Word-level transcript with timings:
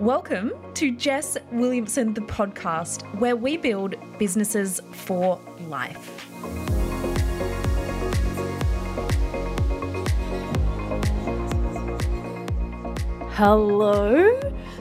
Welcome 0.00 0.52
to 0.76 0.92
Jess 0.92 1.36
Williamson, 1.52 2.14
the 2.14 2.22
podcast, 2.22 3.02
where 3.18 3.36
we 3.36 3.58
build 3.58 3.96
businesses 4.18 4.80
for 4.92 5.38
life. 5.68 6.26
Hello. 13.32 14.40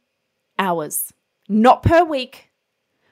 hours, 0.58 1.12
not 1.48 1.82
per 1.82 2.04
week, 2.04 2.50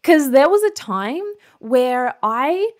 Because 0.00 0.30
there 0.30 0.48
was 0.48 0.62
a 0.62 0.70
time 0.70 1.24
where 1.58 2.14
I 2.22 2.70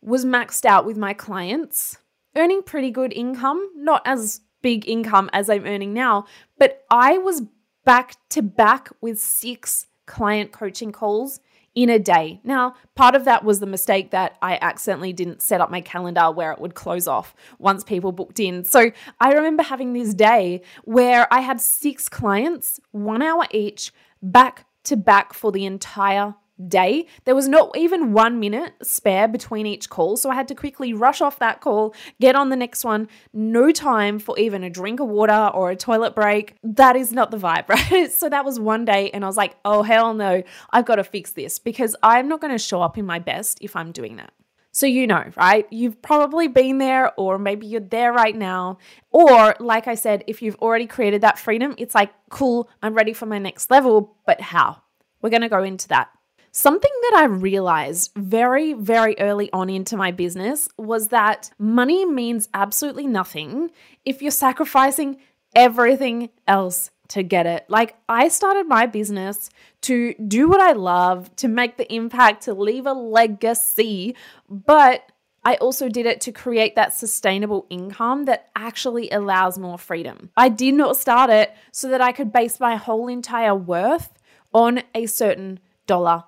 was 0.00 0.24
maxed 0.24 0.64
out 0.64 0.86
with 0.86 0.96
my 0.96 1.12
clients, 1.12 1.98
earning 2.36 2.62
pretty 2.62 2.92
good 2.92 3.12
income, 3.12 3.68
not 3.74 4.02
as 4.04 4.42
big 4.62 4.88
income 4.88 5.28
as 5.32 5.50
I'm 5.50 5.66
earning 5.66 5.92
now, 5.92 6.26
but 6.56 6.84
I 6.88 7.18
was 7.18 7.42
back 7.84 8.14
to 8.30 8.42
back 8.42 8.90
with 9.00 9.20
six 9.20 9.86
client 10.06 10.52
coaching 10.52 10.92
calls 10.92 11.40
in 11.78 11.88
a 11.88 11.98
day. 12.00 12.40
Now, 12.42 12.74
part 12.96 13.14
of 13.14 13.24
that 13.26 13.44
was 13.44 13.60
the 13.60 13.66
mistake 13.66 14.10
that 14.10 14.36
I 14.42 14.58
accidentally 14.60 15.12
didn't 15.12 15.42
set 15.42 15.60
up 15.60 15.70
my 15.70 15.80
calendar 15.80 16.28
where 16.28 16.50
it 16.50 16.58
would 16.58 16.74
close 16.74 17.06
off 17.06 17.36
once 17.60 17.84
people 17.84 18.10
booked 18.10 18.40
in. 18.40 18.64
So 18.64 18.90
I 19.20 19.32
remember 19.32 19.62
having 19.62 19.92
this 19.92 20.12
day 20.12 20.62
where 20.82 21.32
I 21.32 21.38
had 21.38 21.60
six 21.60 22.08
clients, 22.08 22.80
one 22.90 23.22
hour 23.22 23.46
each, 23.52 23.92
back 24.20 24.66
to 24.84 24.96
back 24.96 25.32
for 25.32 25.52
the 25.52 25.66
entire 25.66 26.34
day. 26.66 27.06
There 27.24 27.34
was 27.34 27.48
not 27.48 27.76
even 27.76 28.12
one 28.12 28.40
minute 28.40 28.74
spare 28.82 29.28
between 29.28 29.66
each 29.66 29.88
call. 29.88 30.16
So 30.16 30.30
I 30.30 30.34
had 30.34 30.48
to 30.48 30.54
quickly 30.54 30.92
rush 30.92 31.20
off 31.20 31.38
that 31.38 31.60
call, 31.60 31.94
get 32.20 32.34
on 32.34 32.48
the 32.48 32.56
next 32.56 32.84
one. 32.84 33.08
No 33.32 33.70
time 33.70 34.18
for 34.18 34.38
even 34.38 34.64
a 34.64 34.70
drink 34.70 35.00
of 35.00 35.08
water 35.08 35.50
or 35.54 35.70
a 35.70 35.76
toilet 35.76 36.14
break. 36.14 36.56
That 36.62 36.96
is 36.96 37.12
not 37.12 37.30
the 37.30 37.38
vibe, 37.38 37.68
right? 37.90 38.12
So 38.12 38.28
that 38.28 38.44
was 38.44 38.58
one 38.58 38.84
day. 38.84 39.10
And 39.10 39.24
I 39.24 39.26
was 39.26 39.36
like, 39.36 39.56
oh, 39.64 39.82
hell 39.82 40.14
no, 40.14 40.42
I've 40.70 40.86
got 40.86 40.96
to 40.96 41.04
fix 41.04 41.32
this 41.32 41.58
because 41.58 41.94
I'm 42.02 42.28
not 42.28 42.40
going 42.40 42.52
to 42.52 42.58
show 42.58 42.82
up 42.82 42.98
in 42.98 43.06
my 43.06 43.18
best 43.18 43.58
if 43.60 43.76
I'm 43.76 43.92
doing 43.92 44.16
that. 44.16 44.32
So, 44.70 44.86
you 44.86 45.08
know, 45.08 45.24
right? 45.36 45.66
You've 45.72 46.00
probably 46.02 46.46
been 46.46 46.78
there, 46.78 47.12
or 47.18 47.36
maybe 47.36 47.66
you're 47.66 47.80
there 47.80 48.12
right 48.12 48.36
now. 48.36 48.78
Or, 49.10 49.56
like 49.58 49.88
I 49.88 49.96
said, 49.96 50.22
if 50.28 50.40
you've 50.40 50.54
already 50.56 50.86
created 50.86 51.22
that 51.22 51.36
freedom, 51.36 51.74
it's 51.78 51.96
like, 51.96 52.12
cool, 52.30 52.68
I'm 52.80 52.94
ready 52.94 53.12
for 53.12 53.26
my 53.26 53.38
next 53.38 53.72
level. 53.72 54.16
But 54.24 54.40
how? 54.40 54.82
We're 55.20 55.30
going 55.30 55.42
to 55.42 55.48
go 55.48 55.64
into 55.64 55.88
that. 55.88 56.10
Something 56.52 56.90
that 57.02 57.14
I 57.16 57.24
realized 57.24 58.12
very, 58.16 58.72
very 58.72 59.18
early 59.18 59.52
on 59.52 59.68
into 59.70 59.96
my 59.96 60.10
business 60.10 60.68
was 60.76 61.08
that 61.08 61.50
money 61.58 62.04
means 62.04 62.48
absolutely 62.54 63.06
nothing 63.06 63.70
if 64.04 64.22
you're 64.22 64.30
sacrificing 64.30 65.18
everything 65.54 66.30
else 66.46 66.90
to 67.08 67.22
get 67.22 67.46
it. 67.46 67.64
Like, 67.68 67.96
I 68.08 68.28
started 68.28 68.66
my 68.66 68.86
business 68.86 69.50
to 69.82 70.14
do 70.14 70.48
what 70.48 70.60
I 70.60 70.72
love, 70.72 71.34
to 71.36 71.48
make 71.48 71.76
the 71.76 71.92
impact, 71.92 72.42
to 72.44 72.54
leave 72.54 72.86
a 72.86 72.92
legacy, 72.92 74.14
but 74.48 75.10
I 75.44 75.54
also 75.56 75.88
did 75.88 76.04
it 76.04 76.20
to 76.22 76.32
create 76.32 76.76
that 76.76 76.92
sustainable 76.92 77.66
income 77.70 78.24
that 78.24 78.50
actually 78.54 79.08
allows 79.10 79.58
more 79.58 79.78
freedom. 79.78 80.30
I 80.36 80.48
did 80.48 80.74
not 80.74 80.96
start 80.96 81.30
it 81.30 81.54
so 81.72 81.88
that 81.88 82.00
I 82.00 82.12
could 82.12 82.32
base 82.32 82.60
my 82.60 82.76
whole 82.76 83.08
entire 83.08 83.54
worth 83.54 84.12
on 84.52 84.82
a 84.94 85.06
certain 85.06 85.60
dollar 85.86 86.24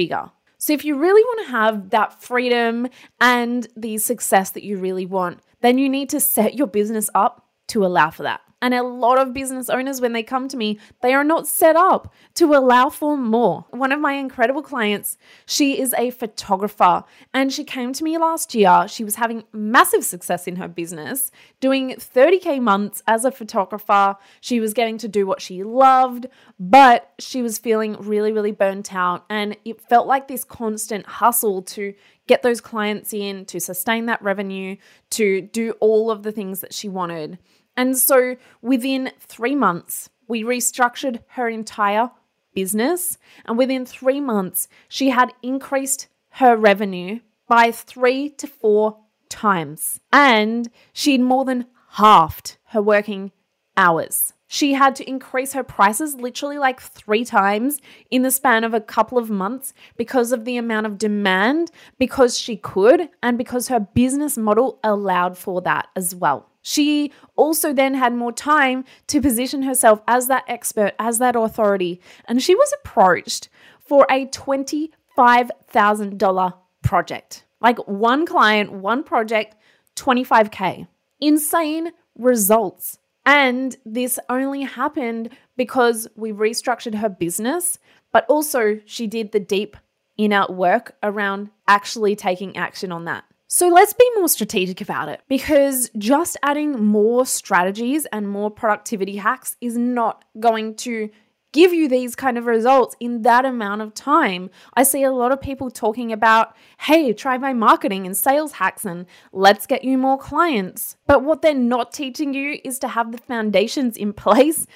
figure. 0.00 0.30
So, 0.56 0.72
if 0.72 0.84
you 0.84 0.98
really 0.98 1.22
want 1.22 1.46
to 1.46 1.52
have 1.52 1.90
that 1.90 2.22
freedom 2.22 2.88
and 3.20 3.66
the 3.76 3.98
success 3.98 4.50
that 4.50 4.62
you 4.62 4.78
really 4.78 5.06
want, 5.06 5.40
then 5.60 5.76
you 5.78 5.88
need 5.88 6.08
to 6.10 6.20
set 6.20 6.54
your 6.54 6.66
business 6.66 7.10
up 7.14 7.46
to 7.68 7.84
allow 7.84 8.10
for 8.10 8.22
that. 8.22 8.40
And 8.62 8.74
a 8.74 8.82
lot 8.82 9.18
of 9.18 9.32
business 9.32 9.70
owners, 9.70 10.00
when 10.00 10.12
they 10.12 10.22
come 10.22 10.46
to 10.48 10.56
me, 10.56 10.78
they 11.02 11.14
are 11.14 11.24
not 11.24 11.46
set 11.46 11.76
up 11.76 12.12
to 12.34 12.54
allow 12.54 12.90
for 12.90 13.16
more. 13.16 13.64
One 13.70 13.92
of 13.92 14.00
my 14.00 14.14
incredible 14.14 14.62
clients, 14.62 15.16
she 15.46 15.80
is 15.80 15.94
a 15.96 16.10
photographer 16.10 17.04
and 17.32 17.52
she 17.52 17.64
came 17.64 17.92
to 17.94 18.04
me 18.04 18.18
last 18.18 18.54
year. 18.54 18.86
She 18.86 19.04
was 19.04 19.14
having 19.16 19.44
massive 19.52 20.04
success 20.04 20.46
in 20.46 20.56
her 20.56 20.68
business, 20.68 21.30
doing 21.60 21.90
30K 21.90 22.60
months 22.60 23.02
as 23.06 23.24
a 23.24 23.30
photographer. 23.30 24.16
She 24.40 24.60
was 24.60 24.74
getting 24.74 24.98
to 24.98 25.08
do 25.08 25.26
what 25.26 25.40
she 25.40 25.64
loved, 25.64 26.26
but 26.58 27.12
she 27.18 27.40
was 27.40 27.58
feeling 27.58 27.96
really, 27.98 28.32
really 28.32 28.52
burnt 28.52 28.94
out. 28.94 29.24
And 29.30 29.56
it 29.64 29.80
felt 29.80 30.06
like 30.06 30.28
this 30.28 30.44
constant 30.44 31.06
hustle 31.06 31.62
to 31.62 31.94
get 32.26 32.42
those 32.42 32.60
clients 32.60 33.12
in, 33.12 33.44
to 33.46 33.58
sustain 33.58 34.06
that 34.06 34.22
revenue, 34.22 34.76
to 35.10 35.40
do 35.40 35.72
all 35.80 36.10
of 36.10 36.22
the 36.22 36.30
things 36.30 36.60
that 36.60 36.72
she 36.72 36.88
wanted. 36.88 37.38
And 37.80 37.96
so 37.96 38.36
within 38.60 39.10
three 39.20 39.54
months, 39.54 40.10
we 40.28 40.42
restructured 40.42 41.20
her 41.28 41.48
entire 41.48 42.10
business. 42.54 43.16
And 43.46 43.56
within 43.56 43.86
three 43.86 44.20
months, 44.20 44.68
she 44.86 45.08
had 45.08 45.32
increased 45.42 46.08
her 46.32 46.58
revenue 46.58 47.20
by 47.48 47.72
three 47.72 48.28
to 48.28 48.46
four 48.46 48.98
times. 49.30 49.98
And 50.12 50.68
she'd 50.92 51.22
more 51.22 51.46
than 51.46 51.68
halved 51.92 52.58
her 52.64 52.82
working 52.82 53.32
hours. 53.78 54.34
She 54.46 54.74
had 54.74 54.94
to 54.96 55.08
increase 55.08 55.54
her 55.54 55.64
prices 55.64 56.16
literally 56.16 56.58
like 56.58 56.82
three 56.82 57.24
times 57.24 57.80
in 58.10 58.20
the 58.20 58.30
span 58.30 58.62
of 58.62 58.74
a 58.74 58.80
couple 58.80 59.16
of 59.16 59.30
months 59.30 59.72
because 59.96 60.32
of 60.32 60.44
the 60.44 60.58
amount 60.58 60.84
of 60.84 60.98
demand, 60.98 61.70
because 61.98 62.36
she 62.36 62.56
could, 62.56 63.08
and 63.22 63.38
because 63.38 63.68
her 63.68 63.80
business 63.80 64.36
model 64.36 64.80
allowed 64.84 65.38
for 65.38 65.62
that 65.62 65.88
as 65.96 66.14
well. 66.14 66.49
She 66.62 67.12
also 67.36 67.72
then 67.72 67.94
had 67.94 68.12
more 68.14 68.32
time 68.32 68.84
to 69.06 69.20
position 69.20 69.62
herself 69.62 70.02
as 70.06 70.26
that 70.28 70.44
expert, 70.46 70.92
as 70.98 71.18
that 71.18 71.36
authority. 71.36 72.00
And 72.26 72.42
she 72.42 72.54
was 72.54 72.72
approached 72.84 73.48
for 73.80 74.06
a 74.10 74.26
$25,000 74.26 76.54
project. 76.82 77.44
Like 77.60 77.78
one 77.88 78.26
client, 78.26 78.72
one 78.72 79.04
project, 79.04 79.56
25K. 79.96 80.86
Insane 81.20 81.92
results. 82.16 82.98
And 83.26 83.76
this 83.84 84.18
only 84.28 84.62
happened 84.62 85.30
because 85.56 86.08
we 86.16 86.32
restructured 86.32 86.96
her 86.96 87.08
business, 87.08 87.78
but 88.12 88.26
also 88.28 88.80
she 88.86 89.06
did 89.06 89.32
the 89.32 89.40
deep 89.40 89.76
inner 90.16 90.46
work 90.48 90.96
around 91.02 91.50
actually 91.68 92.16
taking 92.16 92.56
action 92.56 92.90
on 92.92 93.04
that. 93.04 93.24
So 93.52 93.66
let's 93.66 93.92
be 93.92 94.08
more 94.14 94.28
strategic 94.28 94.80
about 94.80 95.08
it 95.08 95.22
because 95.28 95.90
just 95.98 96.36
adding 96.40 96.84
more 96.84 97.26
strategies 97.26 98.06
and 98.12 98.28
more 98.28 98.48
productivity 98.48 99.16
hacks 99.16 99.56
is 99.60 99.76
not 99.76 100.24
going 100.38 100.76
to 100.76 101.10
give 101.50 101.74
you 101.74 101.88
these 101.88 102.14
kind 102.14 102.38
of 102.38 102.46
results 102.46 102.94
in 103.00 103.22
that 103.22 103.44
amount 103.44 103.82
of 103.82 103.92
time. 103.92 104.50
I 104.74 104.84
see 104.84 105.02
a 105.02 105.10
lot 105.10 105.32
of 105.32 105.40
people 105.40 105.68
talking 105.68 106.12
about, 106.12 106.54
hey, 106.78 107.12
try 107.12 107.38
my 107.38 107.52
marketing 107.52 108.06
and 108.06 108.16
sales 108.16 108.52
hacks 108.52 108.84
and 108.84 109.04
let's 109.32 109.66
get 109.66 109.82
you 109.82 109.98
more 109.98 110.16
clients. 110.16 110.96
But 111.08 111.24
what 111.24 111.42
they're 111.42 111.52
not 111.52 111.92
teaching 111.92 112.32
you 112.32 112.60
is 112.62 112.78
to 112.78 112.86
have 112.88 113.10
the 113.10 113.18
foundations 113.18 113.96
in 113.96 114.12
place 114.12 114.68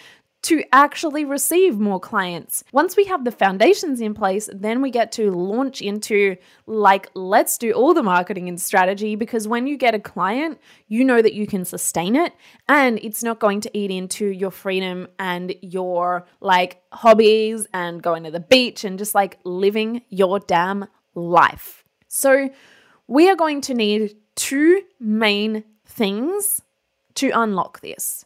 to 0.44 0.62
actually 0.72 1.24
receive 1.24 1.78
more 1.78 1.98
clients. 1.98 2.64
Once 2.70 2.96
we 2.96 3.06
have 3.06 3.24
the 3.24 3.30
foundations 3.30 4.00
in 4.00 4.12
place, 4.12 4.48
then 4.52 4.82
we 4.82 4.90
get 4.90 5.10
to 5.12 5.30
launch 5.30 5.80
into 5.80 6.36
like, 6.66 7.08
let's 7.14 7.56
do 7.56 7.72
all 7.72 7.94
the 7.94 8.02
marketing 8.02 8.48
and 8.48 8.60
strategy 8.60 9.16
because 9.16 9.48
when 9.48 9.66
you 9.66 9.78
get 9.78 9.94
a 9.94 9.98
client, 9.98 10.58
you 10.86 11.02
know 11.02 11.22
that 11.22 11.32
you 11.32 11.46
can 11.46 11.64
sustain 11.64 12.14
it 12.14 12.34
and 12.68 12.98
it's 13.02 13.22
not 13.22 13.40
going 13.40 13.62
to 13.62 13.70
eat 13.76 13.90
into 13.90 14.26
your 14.26 14.50
freedom 14.50 15.08
and 15.18 15.54
your 15.62 16.26
like 16.40 16.82
hobbies 16.92 17.66
and 17.72 18.02
going 18.02 18.24
to 18.24 18.30
the 18.30 18.40
beach 18.40 18.84
and 18.84 18.98
just 18.98 19.14
like 19.14 19.38
living 19.44 20.02
your 20.10 20.38
damn 20.40 20.86
life. 21.14 21.84
So, 22.08 22.50
we 23.06 23.28
are 23.28 23.36
going 23.36 23.60
to 23.62 23.74
need 23.74 24.16
two 24.34 24.82
main 24.98 25.64
things 25.84 26.62
to 27.14 27.30
unlock 27.30 27.80
this 27.80 28.24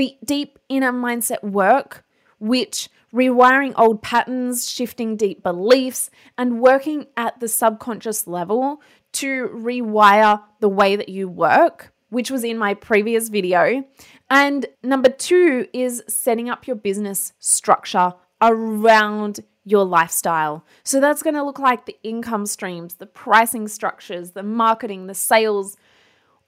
the 0.00 0.16
deep 0.24 0.58
inner 0.70 0.92
mindset 0.92 1.42
work, 1.42 2.06
which 2.38 2.88
rewiring 3.12 3.74
old 3.76 4.00
patterns, 4.00 4.66
shifting 4.66 5.14
deep 5.14 5.42
beliefs, 5.42 6.10
and 6.38 6.62
working 6.62 7.06
at 7.18 7.38
the 7.38 7.48
subconscious 7.48 8.26
level 8.26 8.80
to 9.12 9.50
rewire 9.52 10.42
the 10.60 10.70
way 10.70 10.96
that 10.96 11.10
you 11.10 11.28
work, 11.28 11.92
which 12.08 12.30
was 12.30 12.44
in 12.44 12.56
my 12.56 12.72
previous 12.72 13.28
video. 13.28 13.84
And 14.30 14.64
number 14.82 15.10
two 15.10 15.68
is 15.74 16.02
setting 16.08 16.48
up 16.48 16.66
your 16.66 16.76
business 16.76 17.34
structure 17.38 18.14
around 18.40 19.40
your 19.66 19.84
lifestyle. 19.84 20.64
So 20.82 20.98
that's 20.98 21.22
going 21.22 21.34
to 21.34 21.44
look 21.44 21.58
like 21.58 21.84
the 21.84 21.98
income 22.02 22.46
streams, 22.46 22.94
the 22.94 23.04
pricing 23.04 23.68
structures, 23.68 24.30
the 24.30 24.42
marketing, 24.42 25.08
the 25.08 25.14
sales, 25.14 25.76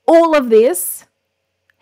all 0.09 0.35
of 0.35 0.49
this 0.49 1.05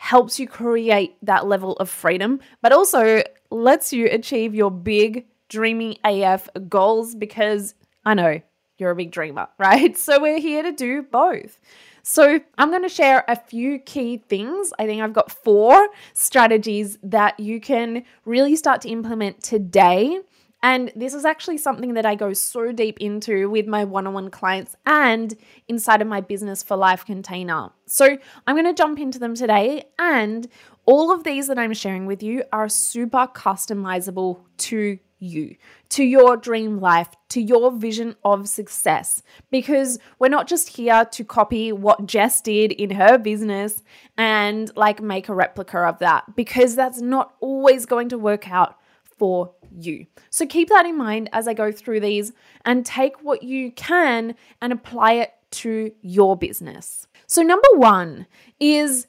helps 0.00 0.40
you 0.40 0.48
create 0.48 1.14
that 1.20 1.46
level 1.46 1.74
of 1.74 1.90
freedom, 1.90 2.40
but 2.62 2.72
also 2.72 3.22
lets 3.50 3.92
you 3.92 4.06
achieve 4.06 4.54
your 4.54 4.70
big, 4.70 5.26
dreamy 5.50 6.00
AF 6.02 6.48
goals 6.70 7.14
because 7.14 7.74
I 8.02 8.14
know 8.14 8.40
you're 8.78 8.92
a 8.92 8.96
big 8.96 9.10
dreamer, 9.10 9.48
right? 9.58 9.98
So 9.98 10.18
we're 10.18 10.40
here 10.40 10.62
to 10.62 10.72
do 10.72 11.02
both. 11.02 11.60
So, 12.02 12.40
I'm 12.56 12.70
going 12.70 12.82
to 12.82 12.88
share 12.88 13.24
a 13.28 13.36
few 13.36 13.78
key 13.78 14.24
things. 14.26 14.72
I 14.78 14.86
think 14.86 15.02
I've 15.02 15.12
got 15.12 15.30
four 15.30 15.86
strategies 16.14 16.98
that 17.02 17.38
you 17.38 17.60
can 17.60 18.04
really 18.24 18.56
start 18.56 18.80
to 18.82 18.88
implement 18.88 19.42
today 19.42 20.20
and 20.62 20.92
this 20.94 21.14
is 21.14 21.24
actually 21.24 21.58
something 21.58 21.94
that 21.94 22.04
I 22.04 22.14
go 22.14 22.32
so 22.32 22.70
deep 22.72 22.98
into 23.00 23.48
with 23.48 23.66
my 23.66 23.84
one 23.84 24.06
on 24.06 24.14
one 24.14 24.30
clients 24.30 24.76
and 24.84 25.34
inside 25.68 26.02
of 26.02 26.08
my 26.08 26.20
Business 26.20 26.62
for 26.62 26.76
Life 26.76 27.04
container. 27.06 27.70
So 27.86 28.18
I'm 28.46 28.56
going 28.56 28.66
to 28.66 28.74
jump 28.74 28.98
into 28.98 29.18
them 29.18 29.34
today. 29.34 29.84
And 29.98 30.48
all 30.84 31.12
of 31.12 31.24
these 31.24 31.46
that 31.48 31.58
I'm 31.58 31.72
sharing 31.72 32.06
with 32.06 32.22
you 32.22 32.44
are 32.52 32.68
super 32.68 33.26
customizable 33.26 34.40
to 34.58 34.98
you, 35.18 35.56
to 35.90 36.02
your 36.02 36.36
dream 36.36 36.80
life, 36.80 37.08
to 37.28 37.40
your 37.40 37.70
vision 37.70 38.16
of 38.24 38.48
success. 38.48 39.22
Because 39.50 39.98
we're 40.18 40.28
not 40.28 40.48
just 40.48 40.68
here 40.76 41.04
to 41.04 41.24
copy 41.24 41.72
what 41.72 42.06
Jess 42.06 42.40
did 42.40 42.72
in 42.72 42.90
her 42.90 43.18
business 43.18 43.82
and 44.18 44.70
like 44.76 45.02
make 45.02 45.28
a 45.28 45.34
replica 45.34 45.78
of 45.78 45.98
that, 46.00 46.36
because 46.36 46.74
that's 46.74 47.00
not 47.00 47.34
always 47.40 47.86
going 47.86 48.08
to 48.10 48.18
work 48.18 48.50
out 48.50 48.78
for 49.20 49.52
you. 49.78 50.06
So 50.30 50.46
keep 50.46 50.70
that 50.70 50.86
in 50.86 50.96
mind 50.96 51.28
as 51.34 51.46
I 51.46 51.52
go 51.52 51.70
through 51.70 52.00
these 52.00 52.32
and 52.64 52.86
take 52.86 53.22
what 53.22 53.42
you 53.42 53.70
can 53.70 54.34
and 54.62 54.72
apply 54.72 55.12
it 55.12 55.34
to 55.50 55.92
your 56.00 56.36
business. 56.36 57.06
So, 57.26 57.42
number 57.42 57.68
one 57.74 58.26
is 58.58 59.06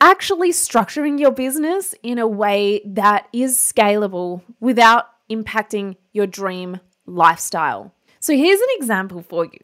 actually 0.00 0.50
structuring 0.50 1.20
your 1.20 1.30
business 1.30 1.94
in 2.02 2.18
a 2.18 2.26
way 2.26 2.82
that 2.84 3.28
is 3.32 3.56
scalable 3.56 4.42
without 4.60 5.06
impacting 5.30 5.96
your 6.12 6.26
dream 6.26 6.80
lifestyle. 7.06 7.94
So, 8.20 8.34
here's 8.34 8.60
an 8.60 8.68
example 8.72 9.22
for 9.22 9.44
you. 9.44 9.60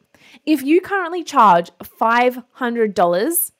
If 0.46 0.62
you 0.62 0.80
currently 0.80 1.24
charge 1.24 1.70
$500 1.82 3.52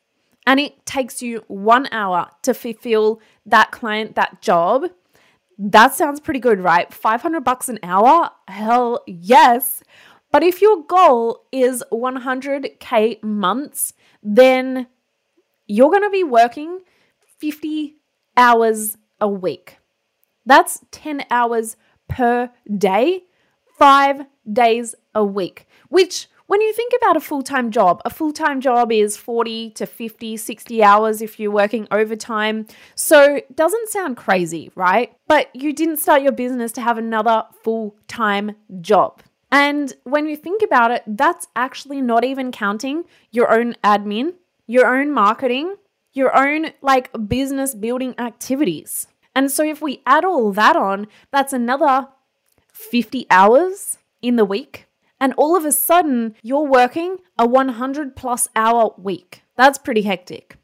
and 0.47 0.61
it 0.61 0.87
takes 0.87 1.23
you 1.23 1.45
one 1.49 1.89
hour 1.93 2.29
to 2.43 2.55
fulfill 2.55 3.21
that 3.47 3.71
client, 3.71 4.15
that 4.15 4.41
job, 4.41 4.85
that 5.63 5.95
sounds 5.95 6.21
pretty 6.21 6.41
good, 6.41 6.61
right? 6.61 6.93
500 6.93 7.45
bucks 7.45 7.69
an 7.69 7.79
hour? 7.83 8.31
Hell 8.49 9.03
yes. 9.07 9.83
But 10.33 10.43
if 10.43 10.63
your 10.63 10.83
goal 10.85 11.45
is 11.53 11.85
100k 11.93 13.23
months, 13.23 13.93
then 14.23 14.87
you're 15.67 15.91
going 15.91 16.03
to 16.03 16.11
be 16.11 16.25
working 16.25 16.81
50 17.39 17.97
hours 18.39 18.97
a 19.21 19.29
week. 19.29 19.77
That's 20.47 20.81
10 20.93 21.25
hours 21.31 21.77
per 22.09 22.51
day, 22.79 23.25
5 23.79 24.25
days 24.51 24.95
a 25.15 25.25
week, 25.25 25.69
which 25.91 26.29
When 26.51 26.63
you 26.63 26.73
think 26.73 26.93
about 27.01 27.17
a 27.17 27.21
full 27.21 27.43
time 27.43 27.71
job, 27.71 28.03
a 28.05 28.11
full 28.11 28.33
time 28.33 28.61
job 28.61 28.91
is 28.91 29.17
40 29.17 29.71
to 29.71 29.87
50, 29.87 30.37
60 30.37 30.83
hours 30.83 31.23
if 31.23 31.39
you're 31.39 31.53
working 31.53 31.87
overtime. 31.93 32.67
So 32.97 33.37
it 33.37 33.55
doesn't 33.55 33.89
sound 33.89 34.17
crazy, 34.17 34.73
right? 34.75 35.17
But 35.29 35.55
you 35.55 35.73
didn't 35.73 35.99
start 35.99 36.23
your 36.23 36.33
business 36.33 36.73
to 36.73 36.81
have 36.81 36.99
another 36.99 37.45
full 37.63 37.95
time 38.09 38.57
job. 38.81 39.23
And 39.53 39.95
when 40.03 40.27
you 40.27 40.35
think 40.35 40.61
about 40.61 40.91
it, 40.91 41.05
that's 41.07 41.47
actually 41.55 42.01
not 42.01 42.25
even 42.25 42.51
counting 42.51 43.05
your 43.31 43.49
own 43.53 43.77
admin, 43.85 44.35
your 44.67 44.93
own 44.93 45.13
marketing, 45.13 45.77
your 46.15 46.37
own 46.37 46.73
like 46.83 47.13
business 47.29 47.77
building 47.77 48.17
activities. 48.19 49.07
And 49.37 49.53
so 49.53 49.63
if 49.63 49.81
we 49.81 50.03
add 50.05 50.25
all 50.25 50.51
that 50.55 50.75
on, 50.75 51.07
that's 51.31 51.53
another 51.53 52.09
50 52.73 53.29
hours 53.31 53.99
in 54.21 54.35
the 54.35 54.45
week. 54.45 54.89
And 55.21 55.35
all 55.37 55.57
of 55.57 55.65
a 55.65 55.73
sudden, 55.73 56.35
you're 56.43 56.67
working 56.67 57.19
a 57.39 57.47
100 57.47 58.17
plus 58.17 58.49
hour 58.57 58.95
week. 58.97 59.43
That's 59.57 59.79
pretty 59.79 60.03
hectic. 60.03 60.57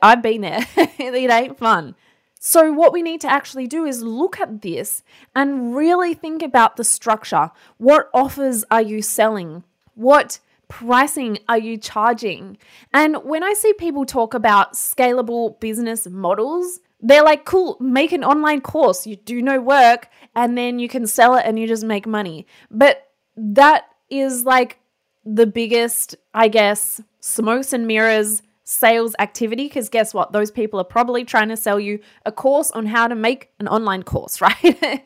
I've 0.00 0.22
been 0.22 0.42
there. 0.42 0.66
it 0.76 1.30
ain't 1.30 1.58
fun. 1.58 1.96
So, 2.38 2.70
what 2.72 2.92
we 2.92 3.00
need 3.00 3.22
to 3.22 3.32
actually 3.32 3.66
do 3.66 3.86
is 3.86 4.02
look 4.02 4.38
at 4.38 4.60
this 4.60 5.02
and 5.34 5.74
really 5.74 6.12
think 6.12 6.42
about 6.42 6.76
the 6.76 6.84
structure. 6.84 7.50
What 7.78 8.10
offers 8.12 8.64
are 8.70 8.82
you 8.82 9.00
selling? 9.00 9.64
What 9.94 10.40
pricing 10.68 11.38
are 11.48 11.58
you 11.58 11.78
charging? 11.78 12.58
And 12.92 13.16
when 13.24 13.42
I 13.42 13.54
see 13.54 13.72
people 13.72 14.04
talk 14.04 14.34
about 14.34 14.74
scalable 14.74 15.58
business 15.58 16.06
models, 16.06 16.80
they're 17.00 17.24
like, 17.24 17.44
cool, 17.44 17.76
make 17.80 18.12
an 18.12 18.24
online 18.24 18.60
course. 18.60 19.06
You 19.06 19.16
do 19.16 19.40
no 19.40 19.60
work 19.60 20.08
and 20.34 20.56
then 20.56 20.78
you 20.78 20.88
can 20.88 21.06
sell 21.06 21.36
it 21.36 21.44
and 21.46 21.58
you 21.58 21.66
just 21.66 21.84
make 21.84 22.06
money. 22.06 22.46
But 22.70 23.10
that 23.36 23.86
is 24.20 24.44
like 24.44 24.78
the 25.24 25.46
biggest, 25.46 26.16
I 26.32 26.48
guess, 26.48 27.00
smokes 27.20 27.72
and 27.72 27.86
mirrors 27.86 28.42
sales 28.64 29.14
activity 29.18 29.64
because 29.64 29.88
guess 29.88 30.14
what? 30.14 30.32
Those 30.32 30.50
people 30.50 30.80
are 30.80 30.84
probably 30.84 31.24
trying 31.24 31.48
to 31.48 31.56
sell 31.56 31.78
you 31.78 32.00
a 32.24 32.32
course 32.32 32.70
on 32.70 32.86
how 32.86 33.06
to 33.06 33.14
make 33.14 33.50
an 33.60 33.68
online 33.68 34.02
course, 34.02 34.40
right? 34.40 35.02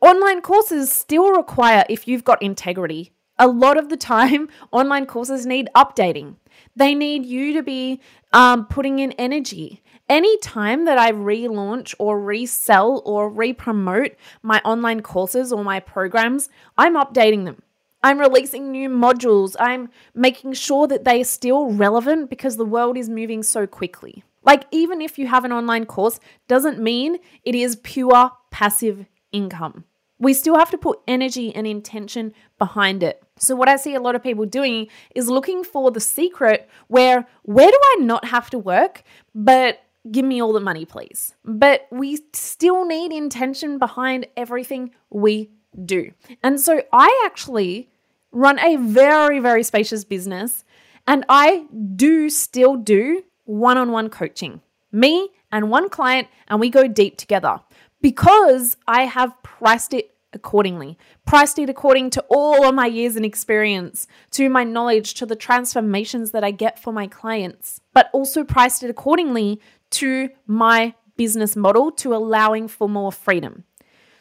online 0.00 0.40
courses 0.40 0.90
still 0.90 1.30
require, 1.32 1.84
if 1.88 2.06
you've 2.08 2.24
got 2.24 2.40
integrity, 2.42 3.12
a 3.38 3.46
lot 3.46 3.76
of 3.76 3.88
the 3.88 3.96
time, 3.96 4.48
online 4.72 5.06
courses 5.06 5.46
need 5.46 5.68
updating. 5.76 6.36
They 6.76 6.94
need 6.94 7.26
you 7.26 7.52
to 7.54 7.62
be 7.62 8.00
um, 8.32 8.66
putting 8.66 8.98
in 8.98 9.12
energy. 9.12 9.82
Anytime 10.08 10.86
that 10.86 10.98
I 10.98 11.12
relaunch 11.12 11.94
or 11.98 12.20
resell 12.20 13.02
or 13.04 13.28
re-promote 13.28 14.12
my 14.42 14.60
online 14.64 15.02
courses 15.02 15.52
or 15.52 15.62
my 15.62 15.80
programs, 15.80 16.48
I'm 16.78 16.94
updating 16.94 17.44
them. 17.44 17.62
I'm 18.02 18.18
releasing 18.18 18.70
new 18.70 18.88
modules. 18.88 19.56
I'm 19.58 19.90
making 20.14 20.52
sure 20.52 20.86
that 20.86 21.04
they 21.04 21.20
are 21.20 21.24
still 21.24 21.70
relevant 21.72 22.30
because 22.30 22.56
the 22.56 22.64
world 22.64 22.96
is 22.96 23.08
moving 23.08 23.42
so 23.42 23.66
quickly. 23.66 24.22
Like 24.44 24.64
even 24.70 25.00
if 25.00 25.18
you 25.18 25.26
have 25.26 25.44
an 25.44 25.52
online 25.52 25.84
course 25.84 26.20
doesn't 26.46 26.80
mean 26.80 27.18
it 27.44 27.54
is 27.54 27.76
pure 27.76 28.32
passive 28.50 29.06
income. 29.32 29.84
We 30.20 30.32
still 30.32 30.58
have 30.58 30.70
to 30.70 30.78
put 30.78 31.00
energy 31.06 31.54
and 31.54 31.66
intention 31.66 32.32
behind 32.58 33.02
it. 33.02 33.22
So 33.38 33.54
what 33.54 33.68
I 33.68 33.76
see 33.76 33.94
a 33.94 34.00
lot 34.00 34.14
of 34.14 34.22
people 34.22 34.46
doing 34.46 34.88
is 35.14 35.28
looking 35.28 35.62
for 35.62 35.90
the 35.90 36.00
secret 36.00 36.68
where 36.88 37.26
where 37.42 37.70
do 37.70 37.78
I 37.82 37.96
not 38.00 38.24
have 38.26 38.50
to 38.50 38.58
work 38.58 39.02
but 39.34 39.80
give 40.10 40.24
me 40.24 40.40
all 40.42 40.52
the 40.52 40.60
money, 40.60 40.84
please. 40.84 41.34
But 41.44 41.86
we 41.90 42.20
still 42.32 42.84
need 42.86 43.12
intention 43.12 43.78
behind 43.78 44.26
everything 44.36 44.92
we 45.10 45.50
do. 45.84 46.12
And 46.42 46.60
so 46.60 46.82
I 46.92 47.22
actually 47.26 47.90
run 48.32 48.58
a 48.58 48.76
very, 48.76 49.38
very 49.38 49.62
spacious 49.62 50.04
business 50.04 50.64
and 51.06 51.24
I 51.28 51.66
do 51.96 52.28
still 52.28 52.76
do 52.76 53.24
one 53.44 53.78
on 53.78 53.92
one 53.92 54.10
coaching. 54.10 54.60
Me 54.92 55.30
and 55.50 55.70
one 55.70 55.88
client, 55.88 56.28
and 56.48 56.60
we 56.60 56.70
go 56.70 56.86
deep 56.86 57.16
together 57.16 57.60
because 58.02 58.76
I 58.86 59.02
have 59.02 59.42
priced 59.42 59.94
it 59.94 60.14
accordingly. 60.32 60.98
Priced 61.24 61.58
it 61.58 61.70
according 61.70 62.10
to 62.10 62.24
all 62.28 62.66
of 62.66 62.74
my 62.74 62.86
years 62.86 63.16
and 63.16 63.24
experience, 63.24 64.06
to 64.32 64.50
my 64.50 64.64
knowledge, 64.64 65.14
to 65.14 65.26
the 65.26 65.36
transformations 65.36 66.32
that 66.32 66.44
I 66.44 66.50
get 66.50 66.78
for 66.78 66.92
my 66.92 67.06
clients, 67.06 67.80
but 67.94 68.10
also 68.12 68.44
priced 68.44 68.82
it 68.82 68.90
accordingly 68.90 69.60
to 69.90 70.28
my 70.46 70.94
business 71.16 71.56
model 71.56 71.90
to 71.92 72.14
allowing 72.14 72.68
for 72.68 72.88
more 72.88 73.10
freedom. 73.10 73.64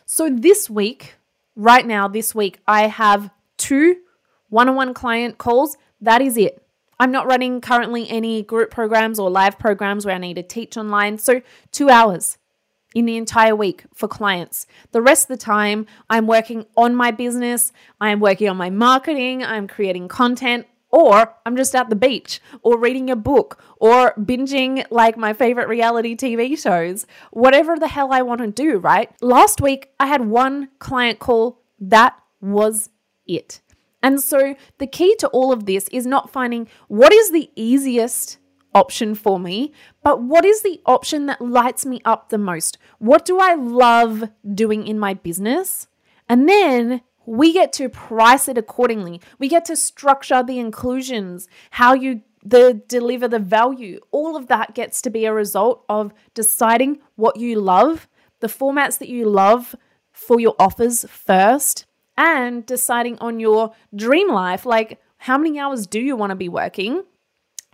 So 0.06 0.30
this 0.30 0.70
week, 0.70 1.16
right 1.58 1.86
now, 1.86 2.08
this 2.08 2.34
week, 2.34 2.60
I 2.66 2.88
have 2.88 3.30
two 3.58 3.98
one 4.50 4.70
on 4.70 4.76
one 4.76 4.94
client 4.94 5.38
calls. 5.38 5.76
That 6.00 6.22
is 6.22 6.38
it. 6.38 6.64
I'm 7.00 7.12
not 7.12 7.28
running 7.28 7.60
currently 7.60 8.10
any 8.10 8.42
group 8.44 8.72
programs 8.72 9.20
or 9.20 9.30
live 9.30 9.60
programs 9.60 10.06
where 10.06 10.16
I 10.16 10.20
need 10.20 10.36
to 10.36 10.44
teach 10.44 10.78
online. 10.78 11.18
So, 11.18 11.42
two 11.72 11.90
hours 11.90 12.38
in 12.96 13.06
the 13.06 13.18
entire 13.18 13.56
week 13.56 13.84
for 13.94 14.08
clients. 14.08 14.66
The 14.92 15.02
rest 15.02 15.26
of 15.26 15.38
the 15.38 15.44
time, 15.44 15.86
I'm 16.10 16.26
working 16.28 16.66
on 16.78 16.96
my 16.96 17.12
business, 17.12 17.74
I'm 18.00 18.20
working 18.20 18.50
on 18.50 18.58
my 18.58 18.70
marketing, 18.70 19.44
I'm 19.44 19.68
creating 19.68 20.08
content, 20.08 20.66
or 20.90 21.36
I'm 21.46 21.58
just 21.58 21.76
at 21.76 21.90
the 21.90 21.96
beach 21.96 22.42
or 22.62 22.80
reading 22.80 23.10
a 23.10 23.16
book 23.16 23.62
or 23.78 24.14
binging 24.14 24.86
like 24.90 25.18
my 25.18 25.34
favorite 25.34 25.68
reality 25.68 26.16
TV 26.16 26.58
shows, 26.58 27.06
whatever 27.32 27.78
the 27.78 27.88
hell 27.88 28.12
I 28.12 28.22
want 28.22 28.42
to 28.42 28.48
do, 28.48 28.78
right? 28.78 29.12
Last 29.22 29.62
week, 29.62 29.90
I 30.00 30.08
had 30.08 30.28
one 30.28 30.70
client 30.80 31.20
call. 31.20 31.62
That 31.80 32.18
was 32.42 32.90
it. 33.26 33.62
And 34.02 34.22
so 34.22 34.56
the 34.78 34.88
key 34.88 35.16
to 35.20 35.28
all 35.30 35.52
of 35.52 35.66
this 35.66 35.88
is 35.90 36.06
not 36.06 36.32
finding 36.32 36.68
what 36.88 37.12
is 37.12 37.32
the 37.32 37.50
easiest 37.56 38.38
option 38.74 39.16
for 39.16 39.40
me, 39.40 39.74
but 40.04 40.22
what 40.22 40.46
is 40.46 40.62
the 40.62 40.80
option 40.86 41.26
that 41.26 41.42
lights 41.42 41.86
me 41.86 42.00
up 42.06 42.30
the 42.30 42.38
most? 42.38 42.78
What 43.00 43.26
do 43.26 43.40
I 43.40 43.56
love 43.56 44.30
doing 44.54 44.86
in 44.86 45.00
my 45.00 45.16
business? 45.16 45.88
And 46.30 46.48
then 46.48 47.02
we 47.28 47.52
get 47.52 47.74
to 47.74 47.90
price 47.90 48.48
it 48.48 48.58
accordingly. 48.58 49.22
We 49.38 49.50
get 49.50 49.66
to 49.66 49.76
structure 49.76 50.42
the 50.42 50.58
inclusions, 50.58 51.48
how 51.72 51.94
you 51.94 52.22
the 52.44 52.82
deliver 52.88 53.28
the 53.28 53.40
value. 53.40 54.00
All 54.12 54.38
of 54.38 54.48
that 54.48 54.74
gets 54.74 55.02
to 55.02 55.10
be 55.10 55.26
a 55.26 55.34
result 55.34 55.84
of 55.90 56.14
deciding 56.34 57.00
what 57.16 57.36
you 57.36 57.60
love, 57.60 58.08
the 58.40 58.48
formats 58.48 58.98
that 59.00 59.10
you 59.10 59.28
love 59.28 59.76
for 60.14 60.40
your 60.40 60.56
offers 60.58 61.06
first, 61.10 61.86
and 62.16 62.66
deciding 62.66 63.20
on 63.20 63.42
your 63.42 63.74
dream 63.94 64.32
life, 64.32 64.66
like 64.66 65.02
how 65.18 65.38
many 65.38 65.60
hours 65.60 65.86
do 65.86 66.00
you 66.00 66.16
want 66.16 66.30
to 66.30 66.36
be 66.36 66.48
working? 66.50 67.04